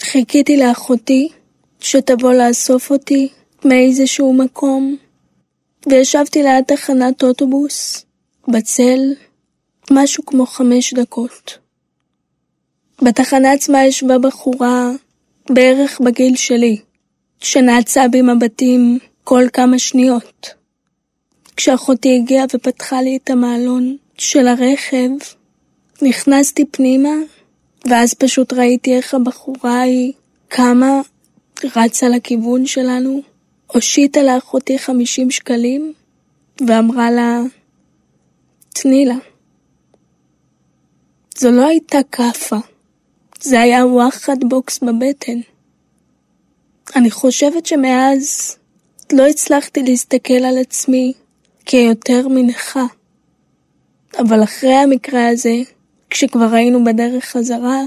חיכיתי 0.01 0.57
לאחותי 0.57 1.29
שתבוא 1.81 2.33
לאסוף 2.33 2.91
אותי 2.91 3.29
מאיזשהו 3.65 4.33
מקום, 4.33 4.97
וישבתי 5.87 6.43
ליד 6.43 6.65
תחנת 6.67 7.23
אוטובוס, 7.23 8.05
בצל, 8.49 9.01
משהו 9.91 10.27
כמו 10.27 10.47
חמש 10.47 10.95
דקות. 10.95 11.59
בתחנה 13.03 13.53
עצמה 13.53 13.85
ישבה 13.85 14.19
בחורה 14.19 14.91
בערך 15.51 16.01
בגיל 16.01 16.37
שלי, 16.37 16.81
שנעצה 17.41 18.09
בי 18.09 18.23
מבטים 18.23 18.99
כל 19.25 19.45
כמה 19.53 19.79
שניות. 19.79 20.55
כשאחותי 21.57 22.19
הגיעה 22.19 22.45
ופתחה 22.55 23.03
לי 23.03 23.19
את 23.23 23.31
המעלון 23.31 23.97
של 24.19 24.49
הרכב, 24.49 25.09
נכנסתי 26.03 26.65
פנימה, 26.71 27.15
ואז 27.91 28.15
פשוט 28.15 28.53
ראיתי 28.53 28.97
איך 28.97 29.15
הבחורה 29.15 29.81
ההיא 29.81 30.13
קמה, 30.49 31.01
רצה 31.77 32.09
לכיוון 32.09 32.67
שלנו, 32.67 33.23
הושיטה 33.67 34.23
לאחותי 34.23 34.79
50 34.79 35.31
שקלים, 35.31 35.93
ואמרה 36.69 37.11
לה, 37.11 37.41
תני 38.69 39.05
לה. 39.05 39.32
זו 41.39 41.51
לא 41.51 41.67
הייתה 41.67 41.99
כאפה, 42.13 42.57
זה 43.41 43.61
היה 43.61 43.87
וואחד 43.87 44.37
בוקס 44.49 44.79
בבטן. 44.79 45.41
אני 46.97 47.11
חושבת 47.11 47.67
שמאז 47.67 48.57
לא 49.13 49.27
הצלחתי 49.27 49.83
להסתכל 49.83 50.45
על 50.45 50.59
עצמי 50.59 51.13
כיותר 51.65 52.29
מנכה. 52.29 52.85
אבל 54.19 54.43
אחרי 54.43 54.75
המקרה 54.75 55.29
הזה, 55.29 55.55
כשכבר 56.11 56.55
היינו 56.55 56.85
בדרך 56.85 57.25
חזרה, 57.25 57.81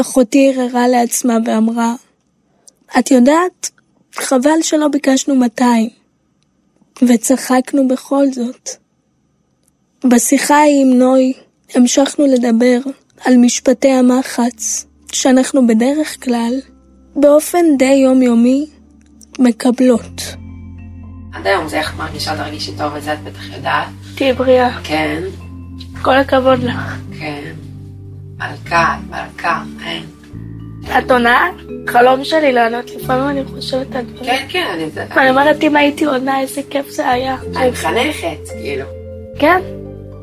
אחותי 0.00 0.52
הרהרה 0.56 0.88
לעצמה 0.88 1.38
ואמרה, 1.46 1.94
את 2.98 3.10
יודעת, 3.10 3.70
חבל 4.14 4.62
שלא 4.62 4.88
ביקשנו 4.88 5.34
200. 5.34 5.88
וצחקנו 7.02 7.88
בכל 7.88 8.24
זאת. 8.32 8.68
בשיחה 10.04 10.56
ההיא 10.56 10.82
עם 10.82 10.98
נוי 10.98 11.32
המשכנו 11.74 12.26
לדבר 12.26 12.78
על 13.24 13.36
משפטי 13.36 13.90
המחץ, 13.90 14.86
שאנחנו 15.12 15.66
בדרך 15.66 16.24
כלל, 16.24 16.54
באופן 17.16 17.76
די 17.78 17.84
יומיומי, 18.04 18.66
מקבלות. 19.38 20.22
עד 21.32 21.46
היום 21.46 21.68
זה 21.68 21.78
איך 21.78 21.94
את 21.94 21.98
מרגישה, 21.98 22.36
תרגישי 22.36 22.72
טוב, 22.78 22.92
וזה 22.94 23.12
את 23.12 23.22
בטח 23.24 23.54
יודעת. 23.56 23.88
תהיי 24.14 24.32
בריאה, 24.32 24.80
כן, 24.84 25.22
כל 26.02 26.14
הכבוד 26.14 26.62
לך. 26.62 26.96
כן. 27.18 27.52
מלכה, 28.38 28.96
מלכה, 29.10 29.62
אין. 29.86 30.04
את 30.98 31.10
עונה? 31.10 31.50
חלום 31.88 32.24
שלי 32.24 32.52
לענות, 32.52 32.90
לפעמים 32.90 33.28
אני 33.28 33.44
חושבת 33.44 33.96
על 33.96 34.04
דברים. 34.04 34.24
כן, 34.24 34.46
כן, 34.48 34.66
אני... 34.74 34.84
אני 35.16 35.30
אומרת, 35.30 35.62
אם 35.62 35.76
הייתי 35.76 36.04
עונה, 36.04 36.40
איזה 36.40 36.60
כיף 36.70 36.90
זה 36.90 37.08
היה. 37.08 37.36
אני 37.56 37.70
מחנכת, 37.70 38.48
כאילו. 38.62 38.86
כן? 39.38 39.60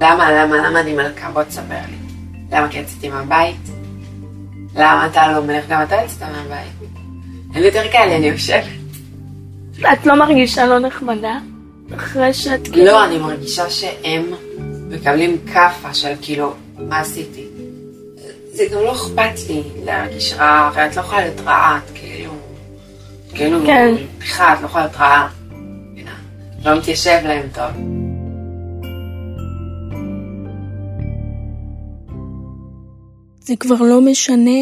למה, 0.01 0.31
למה, 0.31 0.57
למה 0.57 0.79
אני 0.79 0.93
מלכה? 0.93 1.31
בוא 1.31 1.43
תספר 1.43 1.75
לי. 1.89 1.95
למה 2.51 2.69
כי 2.69 2.79
יצאתי 2.79 3.09
מהבית? 3.09 3.61
למה 4.75 5.07
אתה 5.07 5.31
לא 5.31 5.43
מלך? 5.43 5.65
גם 5.69 5.83
אתה 5.83 5.95
יצאת 6.05 6.21
מהבית. 6.21 6.91
אין 7.53 7.61
לי 7.61 7.67
יותר 7.67 7.87
קל 7.91 8.09
אני 8.17 8.27
יושבת. 8.27 8.63
את 9.93 10.05
לא 10.05 10.15
מרגישה 10.15 10.65
לא 10.65 10.79
נחמדה? 10.79 11.37
אחרי 11.95 12.33
שאת 12.33 12.67
כאילו... 12.67 12.85
לא, 12.85 13.05
אני 13.05 13.17
מרגישה 13.17 13.69
שהם 13.69 14.25
מקבלים 14.89 15.37
כאפה 15.53 15.93
של 15.93 16.13
כאילו, 16.21 16.53
מה 16.77 16.99
עשיתי? 16.99 17.45
זה 18.53 18.63
גם 18.71 18.79
לא 18.79 18.91
אכפת 18.91 19.49
לי 19.49 19.63
להרגיש 19.85 20.33
רע, 20.33 20.71
הרי 20.73 20.85
את 20.85 20.95
לא 20.95 21.01
יכולה 21.01 21.21
להיות 21.21 21.41
רעה, 21.41 21.79
את 21.85 21.91
כאילו... 21.95 22.33
כאילו, 23.35 23.59
כן. 23.65 23.95
בכלל, 24.19 24.53
את 24.53 24.61
לא 24.61 24.65
יכולה 24.65 24.83
להיות 24.83 24.97
רעה. 24.97 25.29
לא 26.65 26.77
מתיישב 26.77 27.19
להם 27.23 27.47
טוב. 27.53 28.00
זה 33.45 33.55
כבר 33.55 33.81
לא 33.81 34.01
משנה 34.01 34.61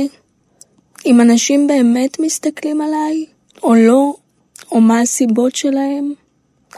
אם 1.06 1.22
אנשים 1.22 1.68
באמת 1.68 2.20
מסתכלים 2.20 2.82
עליי, 2.82 3.26
או 3.64 3.76
לא, 3.76 4.16
או 4.72 4.82
מה 4.82 5.02
הסיבות 5.02 5.56
שלהם. 5.56 6.14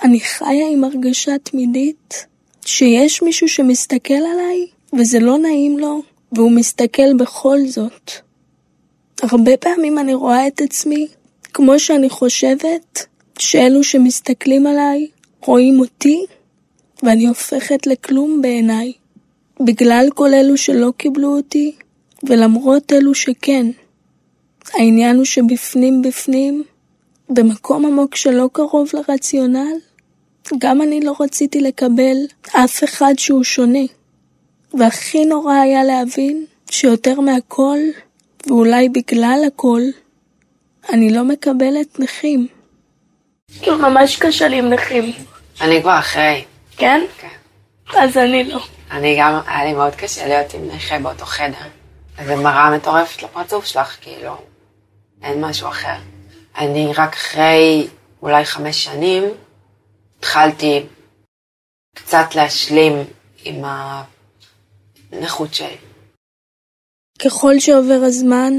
אני 0.04 0.20
חיה 0.20 0.68
עם 0.72 0.84
הרגשה 0.84 1.38
תמידית 1.44 2.26
שיש 2.66 3.22
מישהו 3.22 3.50
שמסתכל 3.50 4.14
עליי, 4.14 4.68
וזה 4.94 5.20
לא 5.20 5.38
נעים 5.38 5.80
לו, 5.80 6.02
והוא 6.32 6.52
מסתכל 6.52 7.14
בכל 7.14 7.58
זאת. 7.68 8.12
הרבה 9.22 9.58
פעמים 9.58 10.00
אני 10.00 10.14
רואה 10.14 10.48
את 10.48 10.62
עצמי 10.62 11.08
כמו 11.44 11.80
שאני 11.80 12.10
חושבת 12.10 13.06
שאלו 13.40 13.84
שמסתכלים 13.84 14.68
עליי 14.68 15.08
רואים 15.42 15.80
אותי, 15.80 16.26
ואני 17.04 17.28
הופכת 17.28 17.88
לכלום 17.88 18.42
בעיניי. 18.42 18.94
בגלל 19.60 20.08
כל 20.16 20.34
אלו 20.34 20.58
שלא 20.58 20.92
קיבלו 20.98 21.38
אותי, 21.38 21.76
ולמרות 22.24 22.94
אלו 22.94 23.16
שכן. 23.16 23.66
העניין 24.74 25.16
הוא 25.16 25.26
שבפנים 25.26 26.02
בפנים, 26.02 26.64
במקום 27.30 27.86
עמוק 27.86 28.16
שלא 28.16 28.50
קרוב 28.54 28.90
לרציונל, 28.94 29.74
גם 30.58 30.82
אני 30.82 31.02
לא 31.02 31.16
רציתי 31.20 31.62
לקבל 31.62 32.18
אף 32.48 32.84
אחד 32.84 33.14
שהוא 33.18 33.44
שונה. 33.44 33.86
והכי 34.80 35.26
נורא 35.26 35.54
היה 35.54 35.84
להבין 35.84 36.46
שיותר 36.72 37.20
מהכל, 37.20 37.78
ואולי 38.48 38.90
בגלל 38.90 39.40
הכל, 39.48 39.82
אני 40.94 41.14
לא 41.14 41.24
מקבלת 41.24 42.00
נכים. 42.00 42.48
כאילו 43.62 43.78
ממש 43.78 44.18
קשה 44.18 44.48
לי 44.48 44.60
עם 44.60 44.70
נכים. 44.70 45.12
אני 45.62 45.82
כבר 45.82 46.00
אחרי. 46.00 46.44
כן? 46.78 47.02
כן. 47.18 47.28
אז 47.98 48.18
אני 48.18 48.44
לא. 48.44 48.60
אני 48.92 49.18
גם, 49.20 49.40
היה 49.48 49.66
לי 49.66 49.74
מאוד 49.74 49.96
קשה 49.96 50.28
להיות 50.28 50.54
עם 50.54 50.62
נכה 50.68 51.00
באותו 51.00 51.26
חדר. 51.26 51.81
זה 52.26 52.36
מראה 52.36 52.76
מטורפת 52.78 53.24
לפרצוף 53.24 53.66
שלך, 53.66 53.98
כאילו, 54.02 54.36
אין 55.22 55.46
משהו 55.46 55.68
אחר. 55.68 55.98
אני 56.58 56.92
רק 56.98 57.14
אחרי 57.14 57.88
אולי 58.22 58.46
חמש 58.46 58.84
שנים, 58.84 59.24
התחלתי 60.20 60.86
קצת 61.96 62.36
להשלים 62.36 62.94
עם 63.44 63.64
הנכות 65.12 65.54
שלי. 65.54 65.78
ככל 67.26 67.60
שעובר 67.60 68.02
הזמן, 68.04 68.54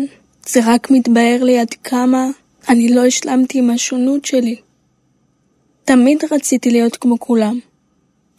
זה 0.46 0.60
רק 0.66 0.90
מתבהר 0.90 1.38
לי 1.44 1.58
עד 1.58 1.74
כמה 1.84 2.26
אני 2.68 2.94
לא 2.94 3.04
השלמתי 3.04 3.58
עם 3.58 3.70
השונות 3.70 4.24
שלי. 4.24 4.60
תמיד 5.84 6.22
רציתי 6.30 6.70
להיות 6.70 6.96
כמו 6.96 7.18
כולם, 7.18 7.58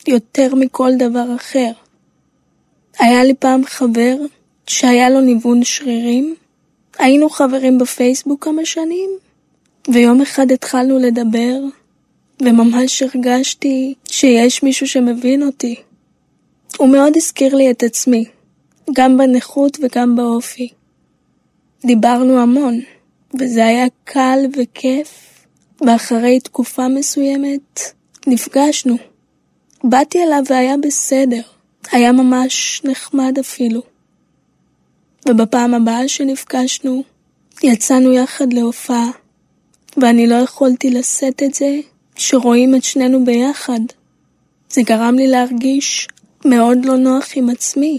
יותר 0.08 0.56
מכל 0.56 0.92
דבר 1.00 1.36
אחר. 1.36 1.72
היה 3.00 3.24
לי 3.24 3.34
פעם 3.40 3.66
חבר 3.66 4.16
שהיה 4.68 5.10
לו 5.10 5.22
ניוון 5.22 5.64
שרירים, 5.64 6.36
היינו 7.00 7.30
חברים 7.30 7.78
בפייסבוק 7.78 8.44
כמה 8.44 8.66
שנים, 8.66 9.10
ויום 9.94 10.22
אחד 10.22 10.52
התחלנו 10.52 11.00
לדבר, 11.00 11.60
וממש 12.42 13.04
הרגשתי 13.04 13.94
שיש 14.10 14.64
מישהו 14.64 14.88
שמבין 14.88 15.44
אותי. 15.44 15.76
הוא 16.78 16.90
מאוד 16.90 17.14
הזכיר 17.16 17.56
לי 17.56 17.72
את 17.72 17.84
עצמי, 17.84 18.26
גם 18.94 19.18
בנכות 19.18 19.78
וגם 19.82 20.16
באופי. 20.16 20.70
דיברנו 21.86 22.40
המון, 22.40 22.80
וזה 23.40 23.66
היה 23.66 23.86
קל 24.04 24.40
וכיף, 24.58 25.10
ואחרי 25.88 26.40
תקופה 26.40 26.88
מסוימת 26.88 27.82
נפגשנו. 28.28 28.98
באתי 29.84 30.24
אליו 30.24 30.44
והיה 30.50 30.78
בסדר, 30.78 31.42
היה 31.92 32.12
ממש 32.12 32.82
נחמד 32.84 33.40
אפילו. 33.40 33.93
ובפעם 35.30 35.74
הבאה 35.74 36.08
שנפגשנו, 36.08 37.04
יצאנו 37.64 38.14
יחד 38.14 38.54
להופעה, 38.54 39.10
ואני 39.98 40.28
לא 40.28 40.36
יכולתי 40.36 40.90
לשאת 40.90 41.44
את 41.44 41.54
זה 41.54 41.80
שרואים 42.16 42.76
את 42.76 42.84
שנינו 42.84 43.26
ביחד. 43.26 43.80
זה 44.70 44.82
גרם 44.82 45.16
לי 45.16 45.28
להרגיש 45.28 46.08
מאוד 46.46 46.86
לא 46.86 46.98
נוח 46.98 47.28
עם 47.36 47.50
עצמי. 47.50 47.98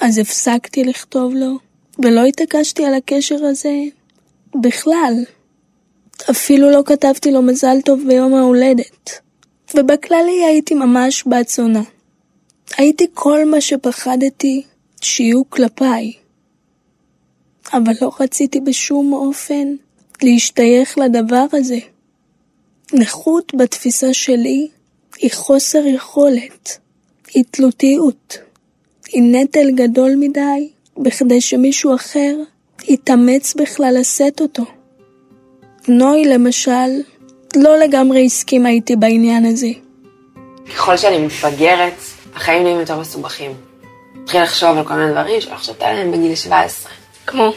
אז 0.00 0.18
הפסקתי 0.18 0.84
לכתוב 0.84 1.34
לו, 1.34 1.58
ולא 1.98 2.24
התעקשתי 2.24 2.84
על 2.84 2.94
הקשר 2.94 3.44
הזה 3.44 3.80
בכלל. 4.62 5.14
אפילו 6.30 6.70
לא 6.70 6.82
כתבתי 6.86 7.30
לו 7.30 7.42
מזל 7.42 7.76
טוב 7.84 8.00
ביום 8.06 8.34
ההולדת. 8.34 9.20
ובכללי 9.74 10.44
הייתי 10.44 10.74
ממש 10.74 11.24
בת 11.26 11.48
זונה. 11.48 11.82
הייתי 12.78 13.06
כל 13.14 13.50
מה 13.50 13.60
שפחדתי 13.60 14.62
שיהיו 15.06 15.50
כלפיי. 15.50 16.12
אבל 17.72 17.92
לא 18.00 18.10
רציתי 18.20 18.60
בשום 18.60 19.12
אופן 19.12 19.74
להשתייך 20.22 20.98
לדבר 20.98 21.44
הזה. 21.52 21.78
נכות 22.92 23.52
בתפיסה 23.54 24.14
שלי 24.14 24.68
היא 25.18 25.30
חוסר 25.34 25.86
יכולת, 25.86 26.78
היא 27.34 27.44
תלותיות, 27.50 28.38
היא 29.12 29.22
נטל 29.22 29.70
גדול 29.74 30.14
מדי 30.16 30.68
בכדי 30.98 31.40
שמישהו 31.40 31.94
אחר 31.94 32.36
יתאמץ 32.88 33.54
בכלל 33.54 33.96
לשאת 34.00 34.40
אותו. 34.40 34.64
נוי 35.88 36.24
למשל 36.24 37.00
לא 37.56 37.76
לגמרי 37.76 38.26
הסכימה 38.26 38.68
איתי 38.68 38.96
בעניין 38.96 39.44
הזה. 39.44 39.70
ככל 40.74 40.96
שאני 40.96 41.18
מתבגרת, 41.18 41.94
החיים 42.34 42.62
נהיים 42.62 42.80
יותר 42.80 43.00
מסובכים. 43.00 43.65
מתחיל 44.26 44.42
לחשוב 44.42 44.78
על 44.78 44.84
כל 44.84 44.94
מיני 44.94 45.12
דברים 45.12 45.40
שלא 45.40 45.56
חשבת 45.56 45.82
עליהם 45.82 46.12
בגיל 46.12 46.34
17. 46.34 46.92
כמו? 47.26 47.52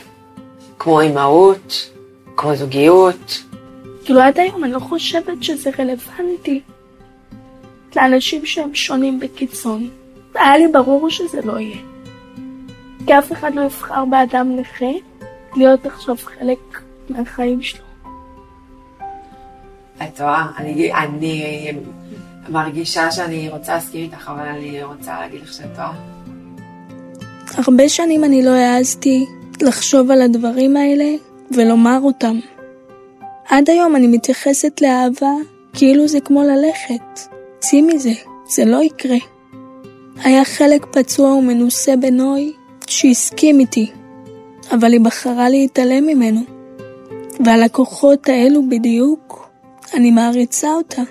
כמו 0.79 1.01
אימהות, 1.01 1.89
כמו 2.35 2.55
זוגיות. 2.55 3.43
כאילו 4.05 4.21
עד 4.21 4.39
היום 4.39 4.63
אני 4.63 4.73
לא 4.73 4.79
חושבת 4.79 5.43
שזה 5.43 5.69
רלוונטי 5.79 6.61
לאנשים 7.95 8.45
שהם 8.45 8.75
שונים 8.75 9.19
בקיצון. 9.19 9.89
היה 10.35 10.57
לי 10.57 10.67
ברור 10.67 11.09
שזה 11.09 11.41
לא 11.43 11.59
יהיה. 11.59 11.77
כי 13.05 13.17
אף 13.19 13.31
אחד 13.31 13.55
לא 13.55 13.61
יבחר 13.61 14.05
באדם 14.05 14.55
נכה 14.55 14.91
להיות 15.55 15.85
עכשיו 15.85 16.15
חלק 16.17 16.81
מהחיים 17.09 17.61
שלו. 17.61 17.85
את 20.03 20.21
רואה, 20.21 20.45
אני, 20.57 20.93
אני 20.93 21.71
מרגישה 22.49 23.11
שאני 23.11 23.49
רוצה 23.49 23.73
להסכים 23.73 24.01
איתך, 24.01 24.31
אבל 24.35 24.47
אני 24.47 24.83
רוצה 24.83 25.19
להגיד 25.19 25.41
לך 25.41 25.53
שאת 25.53 25.75
טועה. 25.75 26.18
הרבה 27.53 27.89
שנים 27.89 28.23
אני 28.23 28.43
לא 28.43 28.49
העזתי 28.49 29.25
לחשוב 29.61 30.11
על 30.11 30.21
הדברים 30.21 30.77
האלה 30.77 31.15
ולומר 31.51 31.99
אותם. 32.03 32.39
עד 33.49 33.69
היום 33.69 33.95
אני 33.95 34.07
מתייחסת 34.07 34.81
לאהבה 34.81 35.31
כאילו 35.73 36.07
זה 36.07 36.19
כמו 36.19 36.43
ללכת. 36.43 37.19
צאי 37.59 37.81
מזה, 37.81 38.11
זה 38.55 38.65
לא 38.65 38.83
יקרה. 38.83 39.17
היה 40.23 40.45
חלק 40.45 40.85
פצוע 40.91 41.33
ומנוסה 41.33 41.95
בנוי 41.95 42.53
שהסכים 42.87 43.59
איתי, 43.59 43.91
אבל 44.71 44.93
היא 44.93 45.01
בחרה 45.01 45.49
להתעלם 45.49 46.07
ממנו. 46.07 46.41
ועל 47.45 47.63
הכוחות 47.63 48.29
האלו 48.29 48.69
בדיוק, 48.69 49.49
אני 49.93 50.11
מעריצה 50.11 50.67
אותה. 50.67 51.01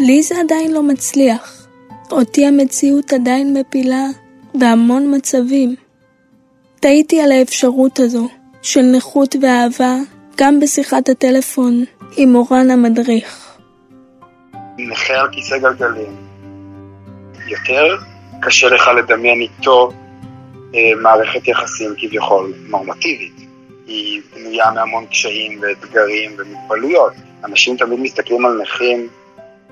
לי 0.00 0.22
זה 0.22 0.34
עדיין 0.40 0.72
לא 0.72 0.82
מצליח. 0.82 1.66
אותי 2.10 2.46
המציאות 2.46 3.12
עדיין 3.12 3.56
מפילה 3.56 4.06
בהמון 4.54 5.14
מצבים. 5.16 5.74
תהיתי 6.80 7.20
על 7.20 7.32
האפשרות 7.32 7.98
הזו 7.98 8.28
של 8.62 8.80
נכות 8.96 9.36
ואהבה 9.42 9.94
גם 10.36 10.60
בשיחת 10.60 11.08
הטלפון 11.08 11.84
עם 12.16 12.32
מורן 12.32 12.70
המדריך. 12.70 13.56
נכה 14.78 15.14
על 15.14 15.28
כיסא 15.32 15.58
גלגלים. 15.58 16.16
יותר 17.46 17.96
קשה 18.42 18.68
לך 18.68 18.88
לדמיין 18.98 19.40
איתו 19.40 19.92
אה, 20.74 20.94
מערכת 21.02 21.48
יחסים 21.48 21.94
כביכול 21.98 22.52
נורמטיבית. 22.68 23.34
היא 23.86 24.20
בנויה 24.34 24.70
מהמון 24.70 25.06
קשיים 25.06 25.60
ואתגרים 25.62 26.36
ומגבלויות. 26.38 27.12
אנשים 27.44 27.76
תמיד 27.76 28.00
מסתכלים 28.00 28.46
על 28.46 28.62
נכים 28.62 29.08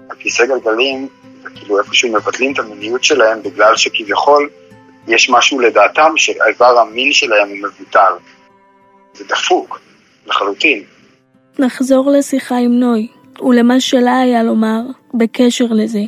על 0.09 0.17
כיסא 0.17 0.47
גלגלים, 0.47 1.09
וכאילו 1.45 1.79
איפשהו 1.79 2.13
מבטלים 2.13 2.53
את 2.53 2.59
המיניות 2.59 3.05
שלהם 3.05 3.43
בגלל 3.43 3.77
שכביכול 3.77 4.49
יש 5.09 5.31
משהו 5.31 5.61
לדעתם 5.61 6.17
שאיבר 6.17 6.79
המין 6.79 7.13
שלהם 7.13 7.49
הוא 7.49 7.57
מבוטל. 7.59 8.13
זה 9.15 9.25
דפוק, 9.25 9.81
לחלוטין. 10.27 10.85
נחזור 11.59 12.11
לשיחה 12.11 12.57
עם 12.57 12.81
נוי, 12.81 13.09
ולמה 13.41 13.81
שלה 13.81 14.21
היה 14.21 14.43
לומר 14.43 14.81
בקשר 15.15 15.67
לזה. 15.71 16.01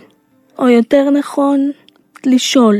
או 0.58 0.68
יותר 0.68 1.10
נכון, 1.10 1.70
לשאול. 2.26 2.76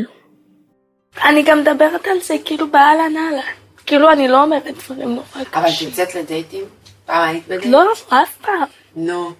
אני 1.25 1.43
גם 1.43 1.61
מדברת 1.61 2.07
על 2.07 2.21
זה 2.21 2.35
כאילו 2.45 2.71
באהלן 2.71 3.17
אהלן. 3.17 3.41
כאילו 3.87 4.13
אני 4.13 4.29
לא 4.29 4.43
אומרת 4.43 4.67
דברים 4.67 5.09
נורא 5.09 5.25
אבל 5.35 5.65
קשים. 5.65 5.91
תצאת 5.91 6.15
לדייטים? 6.15 6.65
פעם 7.07 7.29
היית 7.29 7.45
בדייט? 7.49 7.67
לא, 7.67 7.93
אף 8.09 8.37
פעם. 8.43 8.65
נו. 8.97 9.33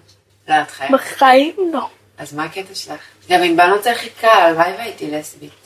לא, 0.49 0.61
את 0.61 0.71
חייבת. 0.71 0.93
בחיים 0.93 1.55
לא. 1.73 1.87
אז 2.17 2.33
מה 2.33 2.43
הקטע 2.43 2.75
שלך? 2.75 3.01
גם 3.29 3.43
עם 3.43 3.57
בנות 3.57 3.83
זה 3.83 3.91
הכי 3.91 4.09
קל, 4.09 4.27
הלוואי 4.27 4.71
והייתי 4.77 5.11
לסבית. 5.11 5.64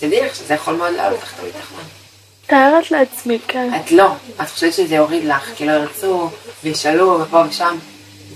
תדעי 0.00 0.20
לך 0.20 0.34
שזה 0.34 0.54
יכול 0.54 0.74
מאוד 0.74 0.94
לעלות 0.94 1.22
לך 1.22 1.34
את 1.34 1.38
הביטחון. 1.38 1.84
מתארת 2.44 2.90
לעצמי, 2.90 3.38
כן. 3.48 3.70
את 3.74 3.92
לא, 3.92 4.12
את 4.42 4.48
חושבת 4.48 4.72
שזה 4.72 4.94
יוריד 4.94 5.24
לך, 5.24 5.50
כי 5.56 5.66
לא 5.66 5.72
ירצו, 5.72 6.30
וישאלו, 6.64 7.20
ופה 7.20 7.42
ושם. 7.48 7.76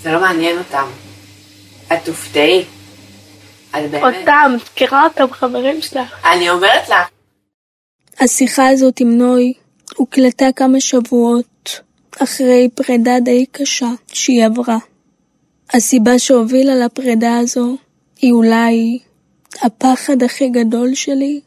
זה 0.02 0.12
לא 0.12 0.20
מעניין 0.20 0.58
אותם. 0.58 0.86
את 1.92 1.98
תופתעי. 2.04 2.64
את 3.70 3.90
באמת. 3.90 4.14
אותם, 4.16 4.56
מכירה 4.56 5.04
אותם, 5.04 5.32
חברים 5.32 5.82
שלך. 5.82 6.26
אני 6.26 6.50
אומרת 6.50 6.88
לך, 6.88 7.08
השיחה 8.20 8.68
הזאת 8.68 9.00
עם 9.00 9.18
נוי 9.18 9.52
הוקלטה 9.96 10.46
כמה 10.56 10.80
שבועות 10.80 11.80
אחרי 12.22 12.68
פרידה 12.74 13.20
די 13.20 13.46
קשה 13.52 13.90
שהיא 14.12 14.44
עברה. 14.44 14.76
הסיבה 15.70 16.18
שהובילה 16.18 16.74
לפרידה 16.74 17.36
הזו 17.38 17.76
היא 18.20 18.32
אולי 18.32 18.98
הפחד 19.62 20.22
הכי 20.22 20.48
גדול 20.48 20.94
שלי, 20.94 21.40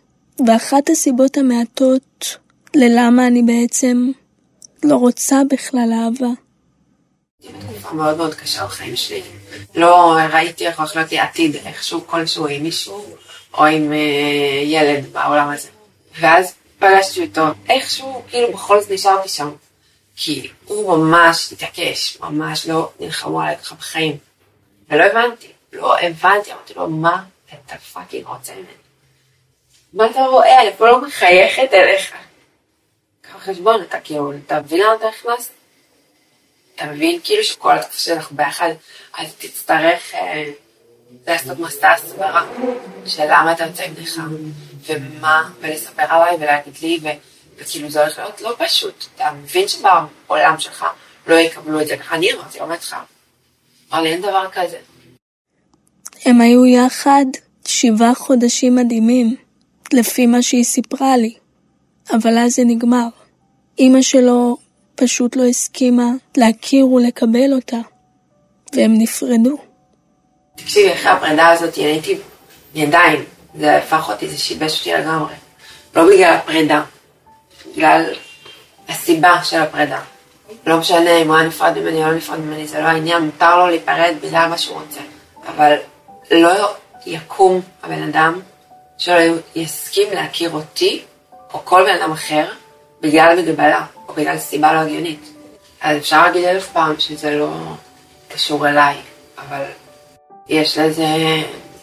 ואחת 0.47 0.89
הסיבות 0.89 1.38
המעטות 1.38 2.38
ללמה 2.76 3.28
אני 3.28 3.41
בעצם 3.41 4.12
לא 4.84 4.95
רוצה 4.95 5.41
בכלל 5.52 5.89
אהבה. 5.93 6.34
מאוד 7.93 8.17
מאוד 8.17 8.34
קשה 8.34 8.65
בחיים 8.65 8.95
שלי. 8.95 9.21
לא 9.76 10.17
ראיתי 10.34 10.67
איך 10.67 10.80
הולך 10.80 10.95
להיות 10.95 11.12
לי 11.12 11.19
עתיד 11.19 11.56
איכשהו 11.56 12.08
כלשהו 12.08 12.47
עם 12.47 12.63
מישהו, 12.63 13.06
או 13.54 13.65
עם 13.65 13.93
אה, 13.93 13.97
ילד 14.63 15.06
בעולם 15.13 15.50
הזה. 15.50 15.69
ואז 16.19 16.54
פגשתי 16.80 17.26
אותו, 17.26 17.45
איכשהו, 17.69 18.23
כאילו 18.30 18.52
בכל 18.54 18.82
זאת 18.82 18.91
נשארתי 18.91 19.30
שם. 19.30 19.52
כי 20.15 20.50
הוא 20.65 20.97
ממש 20.97 21.54
התעקש, 21.54 22.17
ממש 22.21 22.67
לא 22.67 22.91
נלחמו 23.00 23.41
עליי 23.41 23.58
ככה 23.58 23.76
בחיים. 23.76 24.17
ולא 24.89 25.04
הבנתי, 25.04 25.47
לא 25.73 26.00
הבנתי, 26.00 26.52
אמרתי 26.54 26.73
לו, 26.73 26.89
מה 26.89 27.23
אתה 27.54 27.78
פאקינג 27.78 28.26
רוצה 28.26 28.54
ממני? 28.54 28.87
מה 29.97 30.05
אתה 30.12 30.25
רואה? 30.25 30.62
אני 30.62 30.73
פה 30.77 30.88
לא 30.88 31.01
מחייכת 31.01 31.73
אליך. 31.73 32.12
קח 33.21 33.36
בחשבון, 33.36 33.81
אתה 33.81 33.99
כאילו, 33.99 34.31
אתה 34.45 34.62
מבין 34.62 34.79
למה 34.79 34.95
אתה 34.95 35.05
נכנס? 35.07 35.49
אתה 36.75 36.86
מבין 36.86 37.19
כאילו 37.23 37.43
שכל 37.43 37.77
התקופה 37.77 37.97
שלך 37.97 38.31
ביחד, 38.31 38.69
אז 39.17 39.33
תצטרך 39.38 40.13
אה, 40.13 40.43
לעשות 41.27 41.60
מסע 41.60 41.91
הסברה 41.91 42.45
של 43.05 43.23
למה 43.23 43.51
אתה 43.51 43.63
יוצא 43.63 43.88
נגדך, 43.88 44.17
ומה, 44.86 45.49
ולספר 45.60 46.03
עליי 46.10 46.36
ולהגיד 46.36 46.73
לי, 46.81 46.99
וכאילו 47.57 47.89
זה 47.89 48.01
הולך 48.01 48.17
להיות 48.19 48.41
לא 48.41 48.55
פשוט. 48.57 49.05
אתה 49.15 49.31
מבין 49.31 49.67
שבעולם 49.67 50.60
שלך 50.60 50.86
לא 51.27 51.36
יקבלו 51.36 51.81
את 51.81 51.88
זה 51.88 51.97
ככה. 51.97 52.15
אני 52.15 52.33
אמרתי, 52.33 52.60
עומד 52.60 52.77
לך. 52.77 52.95
אמר 53.91 54.01
לי, 54.01 54.10
אין 54.10 54.21
דבר 54.21 54.47
כזה. 54.51 54.77
הם 56.25 56.41
היו 56.41 56.65
יחד 56.65 57.25
שבעה 57.65 58.15
חודשים 58.15 58.75
מדהימים, 58.75 59.46
לפי 59.93 60.26
מה 60.26 60.41
שהיא 60.41 60.63
סיפרה 60.63 61.17
לי. 61.17 61.34
אבל 62.12 62.38
אז 62.38 62.56
זה 62.56 62.62
נגמר. 62.65 63.08
אימא 63.80 64.02
שלו 64.02 64.58
פשוט 64.95 65.36
לא 65.36 65.43
הסכימה 65.43 66.10
להכיר 66.38 66.88
ולקבל 66.88 67.54
אותה, 67.54 67.78
והם 68.76 68.93
נפרדו. 68.97 69.58
תקשיבי, 70.56 70.93
אחרי 70.93 71.12
הפרידה 71.12 71.50
הזאת, 71.50 71.76
הייתי, 71.76 72.17
אני 72.76 72.86
עדיין, 72.86 73.23
זה 73.60 73.78
הפך 73.78 74.10
אותי, 74.10 74.30
זה 74.30 74.38
שיבש 74.38 74.80
אותי 74.80 74.93
לגמרי. 74.93 75.34
לא 75.95 76.06
בגלל 76.06 76.34
הפרידה, 76.34 76.84
בגלל 77.76 78.06
הסיבה 78.89 79.43
של 79.43 79.58
הפרידה. 79.58 80.00
לא 80.67 80.78
משנה 80.78 81.17
אם 81.17 81.28
הוא 81.28 81.36
היה 81.36 81.47
נפרד 81.47 81.78
ממני 81.78 82.04
או 82.04 82.12
לא 82.12 82.15
נפרד 82.15 82.39
ממני, 82.39 82.67
זה 82.67 82.80
לא 82.80 82.86
העניין, 82.86 83.23
מותר 83.23 83.58
לו 83.58 83.67
להיפרד 83.67 84.15
בגלל 84.21 84.47
מה 84.50 84.58
שהוא 84.58 84.82
רוצה. 84.82 85.00
אבל 85.47 85.76
לא 86.32 86.76
יקום 87.06 87.62
הבן 87.84 88.04
אדם 88.04 88.39
שלא 88.97 89.36
יסכים 89.55 90.07
להכיר 90.13 90.51
אותי, 90.51 91.03
או 91.53 91.65
כל 91.65 91.83
בן 91.83 92.01
אדם 92.01 92.12
אחר, 92.12 92.45
בגלל 93.01 93.41
מגבלה, 93.41 93.86
או 94.07 94.13
בגלל 94.13 94.38
סיבה 94.38 94.73
לא 94.73 94.79
הגיונית. 94.79 95.33
אז 95.81 95.97
אפשר 95.97 96.21
להגיד 96.21 96.45
אלף 96.45 96.69
פעם 96.71 96.99
שזה 96.99 97.31
לא 97.31 97.49
קשור 98.27 98.67
אליי, 98.67 98.95
אבל 99.38 99.63
יש 100.49 100.77
לזה, 100.77 101.07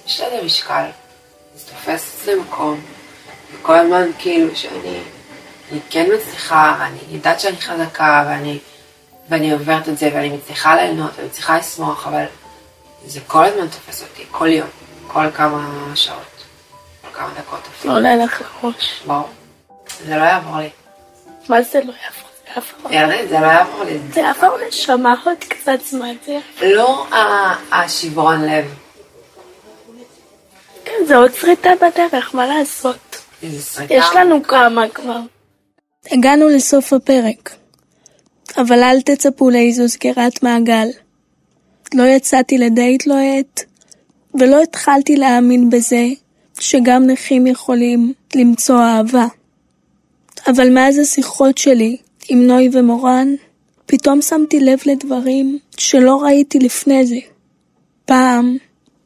יש 0.07 0.21
לזה 0.21 0.43
משקל. 0.45 0.85
זה 1.55 1.67
תופס 1.67 2.15
אצלי 2.15 2.35
מקום. 2.35 2.81
וכל 3.53 3.75
הזמן 3.75 4.11
כאילו 4.19 4.57
שאני 4.57 5.01
אני 5.73 5.81
כן 5.91 6.07
מצליחה, 6.15 6.77
ואני 6.81 6.99
יודעת 7.11 7.41
שאני 7.41 7.57
חזקה, 7.57 8.25
ואני, 8.27 8.59
ואני 9.29 9.53
עוברת 9.53 9.89
את 9.89 9.99
זה, 9.99 10.11
ואני 10.15 10.29
מצליחה 10.29 10.75
ליהנות, 10.75 11.11
ואני 11.17 11.29
מצליחה 11.29 11.59
לשמוח, 11.59 12.07
אבל 12.07 12.25
זה 13.07 13.21
כל 13.27 13.45
הזמן 13.45 13.69
תופס 13.69 14.03
אותי, 14.03 14.25
כל 14.31 14.49
יום, 14.49 14.69
כל 15.07 15.31
כמה 15.31 15.93
שעות, 15.95 16.34
כמה 17.17 17.31
דקות 17.39 17.61
אפילו. 17.79 17.95
לא 17.95 17.99
עולה 17.99 18.17
לך 18.17 18.43
לראש. 18.63 19.03
ברור. 19.07 19.29
זה 20.07 20.17
לא 20.17 20.23
יעבור 20.23 20.57
לי. 20.57 20.69
מה 21.49 21.63
זה 21.63 21.81
לא 21.81 21.93
יעבור? 22.05 22.25
ירדן, 22.91 23.29
זה 23.29 23.41
לא 23.41 23.47
יעבור 23.47 23.85
לי. 23.85 23.99
זה 24.13 24.21
יעבור 24.21 24.59
נשמה 24.69 25.15
עוד 25.25 25.39
קצת 25.39 25.79
זמן, 25.87 26.15
זה 26.27 26.33
יעבור. 26.33 26.77
לא 26.77 27.07
השברון 27.73 28.45
לב, 28.45 28.75
כן, 30.85 31.07
זה 31.07 31.17
עוד 31.17 31.35
שריטה 31.35 31.71
בדרך, 31.77 32.35
מה 32.35 32.47
לעשות? 32.47 33.17
יש 33.91 34.05
לנו 34.17 34.43
כמה 34.43 34.89
כבר. 34.89 35.21
הגענו 36.11 36.49
לסוף 36.49 36.93
הפרק, 36.93 37.51
אבל 38.57 38.83
אל 38.83 39.01
תצפו 39.01 39.51
לאיזו 39.51 39.89
סגירת 39.89 40.43
מעגל. 40.43 40.89
לא 41.95 42.03
יצאתי 42.03 42.59
לדייט 42.59 43.07
לוהט, 43.07 43.61
ולא 44.35 44.63
התחלתי 44.63 45.17
להאמין 45.17 45.71
בזה 45.71 46.05
שגם 46.65 47.07
נכים 47.07 47.47
יכולים 47.47 48.13
למצוא 48.35 48.81
אהבה. 48.81 49.27
אבל 50.47 50.71
מאז 50.71 50.99
השיחות 50.99 51.59
שלי 51.59 51.97
עם 52.29 52.47
נוי 52.47 52.69
ומורן, 52.73 53.29
פתאום 53.87 54.23
שמתי 54.23 54.61
לב 54.61 54.79
לדברים 54.87 55.59
שלא 55.77 56.23
ראיתי 56.23 56.59
לפני 56.59 57.07
זה. 57.07 57.17
פעם, 58.05 58.57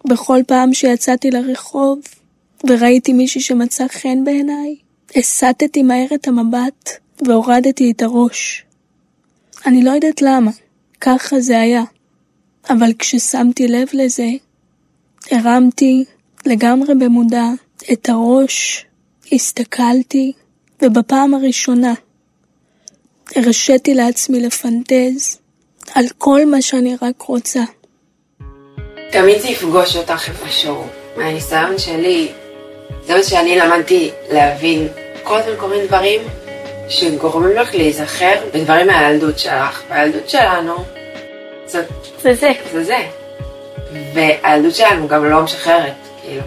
בכל 0.09 0.41
פעם 0.47 0.75
שיצאתי 0.75 1.31
לרחוב 1.31 2.01
וראיתי 2.69 3.13
מישהי 3.13 3.41
שמצא 3.41 3.89
חן 3.89 4.25
בעיניי, 4.25 4.77
הסטתי 5.17 5.83
מהר 5.83 6.07
את 6.15 6.29
המבט 6.29 6.91
והורדתי 7.27 7.91
את 7.91 8.03
הראש. 8.03 8.65
אני 9.67 9.85
לא 9.85 9.91
יודעת 9.91 10.23
למה, 10.23 10.51
ככה 11.01 11.41
זה 11.41 11.61
היה. 11.61 11.83
אבל 12.71 12.93
כששמתי 12.99 13.69
לב 13.69 13.89
לזה, 13.93 14.29
הרמתי 15.31 16.05
לגמרי 16.47 16.95
במודע 16.95 17.47
את 17.93 18.09
הראש, 18.09 18.87
הסתכלתי, 19.33 20.33
ובפעם 20.83 21.35
הראשונה 21.35 21.95
הרשיתי 23.37 23.95
לעצמי 23.95 24.41
לפנטז 24.41 25.39
על 25.95 26.05
כל 26.19 26.47
מה 26.47 26.63
שאני 26.63 26.97
רק 27.03 27.23
רוצה. 27.23 27.61
תמיד 29.11 29.41
זה 29.41 29.49
יפגוש 29.49 29.97
אותך 29.97 30.29
איפשהו. 30.29 30.85
מהניסיון 31.17 31.79
שלי, 31.79 32.29
זה 33.07 33.15
מה 33.15 33.23
שאני 33.23 33.59
למדתי 33.59 34.11
להבין. 34.33 34.89
כל 35.23 35.39
הזמן 35.39 35.57
קורים 35.57 35.87
דברים 35.87 36.21
שגורמים 36.89 37.57
לך 37.57 37.75
להיזכר 37.75 38.35
בדברים 38.55 38.87
מהילדות 38.87 39.39
שלך. 39.39 39.83
והילדות 39.91 40.29
שלנו, 40.29 40.75
זאת, 41.67 41.85
זה 42.23 42.35
זה. 42.35 42.53
זה 42.73 42.85
זה. 42.85 42.99
והילדות 44.15 44.75
שלנו 44.75 45.09
גם 45.09 45.25
לא 45.25 45.43
משחררת, 45.43 46.08
כאילו. 46.29 46.43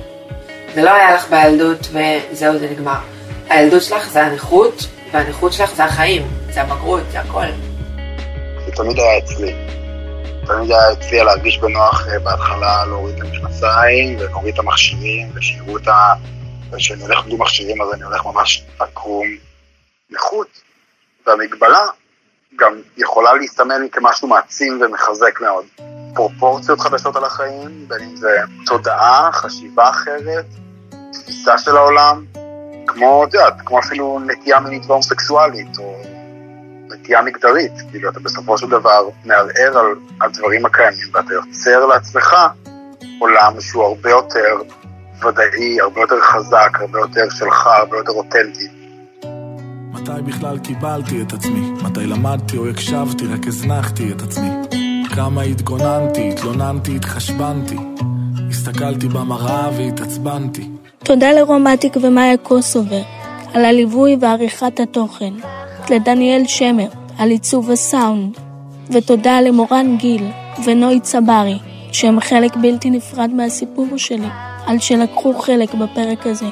זה 0.76 0.82
לא 0.82 0.90
היה 0.90 1.16
לך 1.16 1.30
בילדות 1.30 1.80
וזהו, 1.80 2.60
זה 2.60 2.70
נגמר. 2.72 3.00
הילדות 3.50 3.82
שלך 3.84 4.10
זה 4.10 4.24
הנכות, 4.24 4.88
והנכות 5.12 5.54
שלך 5.54 5.74
זה 5.76 5.84
החיים, 5.86 6.28
זה 6.54 6.62
הבגרות, 6.62 7.04
זה 7.12 7.20
הכל. 7.20 7.46
זה 8.66 8.72
תמיד 8.76 9.00
היה 9.00 9.18
אצלי. 9.18 9.54
תמיד 10.46 10.72
היה 10.72 10.94
אצלי 10.94 11.24
להרגיש 11.24 11.58
בנוח 11.58 12.08
אה, 12.08 12.20
בהתחלה 12.20 12.86
להוריד 12.86 13.16
את 13.16 13.22
המכנסיים 13.22 14.20
ולהוריד 14.20 14.54
את 14.54 14.60
המכשירים 14.60 15.32
ושיראו 15.36 15.78
את 15.78 15.88
ה... 15.88 16.14
וכשאני 16.72 17.02
הולך 17.02 17.26
בלי 17.26 17.36
מכשירים 17.36 17.82
אז 17.82 17.94
אני 17.94 18.04
הולך 18.04 18.26
ממש 18.26 18.64
עקום 18.80 19.28
נכות. 20.10 20.48
והמגבלה 21.28 21.86
גם 22.56 22.82
יכולה 22.98 23.34
להסתמן 23.34 23.90
כמשהו 23.92 24.28
מעצים 24.28 24.82
ומחזק 24.82 25.42
מאוד. 25.42 25.66
פרופורציות 26.14 26.80
חדשות 26.80 27.16
על 27.16 27.24
החיים, 27.24 27.86
בין 27.88 28.04
אם 28.04 28.16
זה 28.16 28.30
תודעה, 28.66 29.30
חשיבה 29.32 29.90
אחרת, 29.90 30.46
תפיסה 31.14 31.58
של 31.58 31.78
העולם, 31.78 32.26
כמו, 32.88 33.24
את 33.24 33.34
יודעת, 33.34 33.54
כמו 33.66 33.80
אפילו 33.80 34.20
נטייה 34.20 34.60
מינית 34.60 34.86
והומוסקסואלית, 34.86 35.78
או 35.78 36.02
נטייה 36.90 37.22
מגדרית, 37.22 37.72
כאילו 37.92 38.10
אתה 38.10 38.20
בסופו 38.20 38.58
של 38.58 38.70
דבר 38.70 39.10
מערער 39.26 39.78
על 39.78 39.86
הדברים 40.22 40.66
הקיימים 40.66 41.08
ואתה 41.14 41.34
יוצר 41.34 41.86
לעצמך 41.86 42.36
עולם 43.20 43.62
שהוא 43.62 43.84
הרבה 43.84 44.10
יותר 44.10 44.62
ודאי, 45.28 45.82
הרבה 45.82 46.02
יותר 46.02 46.22
חזק, 46.22 46.78
הרבה 46.82 47.00
יותר 47.00 47.30
שלך, 47.30 47.68
הרבה 47.68 47.98
יותר 47.98 48.12
אותנטי. 48.12 48.68
מתי 49.94 50.22
בכלל 50.26 50.60
קיבלתי 50.60 51.22
את 51.22 51.34
עצמי? 51.34 51.72
מתי 51.84 52.06
למדתי 52.06 52.58
או 52.58 52.68
הקשבתי, 52.68 53.26
רק 53.26 53.48
הזנחתי 53.48 54.12
את 54.12 54.22
עצמי? 54.22 54.81
כמה 55.16 55.42
התגוננתי, 55.42 56.30
התלוננתי, 56.30 56.96
התחשבנתי. 56.96 57.76
הסתכלתי 58.50 59.08
במראה 59.08 59.70
והתעצבנתי. 59.78 60.70
תודה 61.04 61.32
לרומטיק 61.32 61.98
ומאיה 62.02 62.38
קוסובר 62.38 63.02
על 63.54 63.66
הליווי 63.66 64.18
ועריכת 64.22 64.80
התוכן, 64.80 65.34
לדניאל 65.90 66.44
שמר 66.46 66.88
על 67.18 67.30
עיצוב 67.30 67.72
הסאונד, 67.72 68.38
ותודה 68.92 69.42
למורן 69.42 69.98
גיל 69.98 70.28
ונוי 70.66 71.00
צברי, 71.00 71.60
שהם 71.92 72.20
חלק 72.20 72.56
בלתי 72.56 72.90
נפרד 72.90 73.30
מהסיפור 73.30 73.88
שלי, 73.98 74.30
על 74.66 74.80
שלקחו 74.80 75.34
חלק 75.40 75.74
בפרק 75.74 76.28
הזה. 76.28 76.48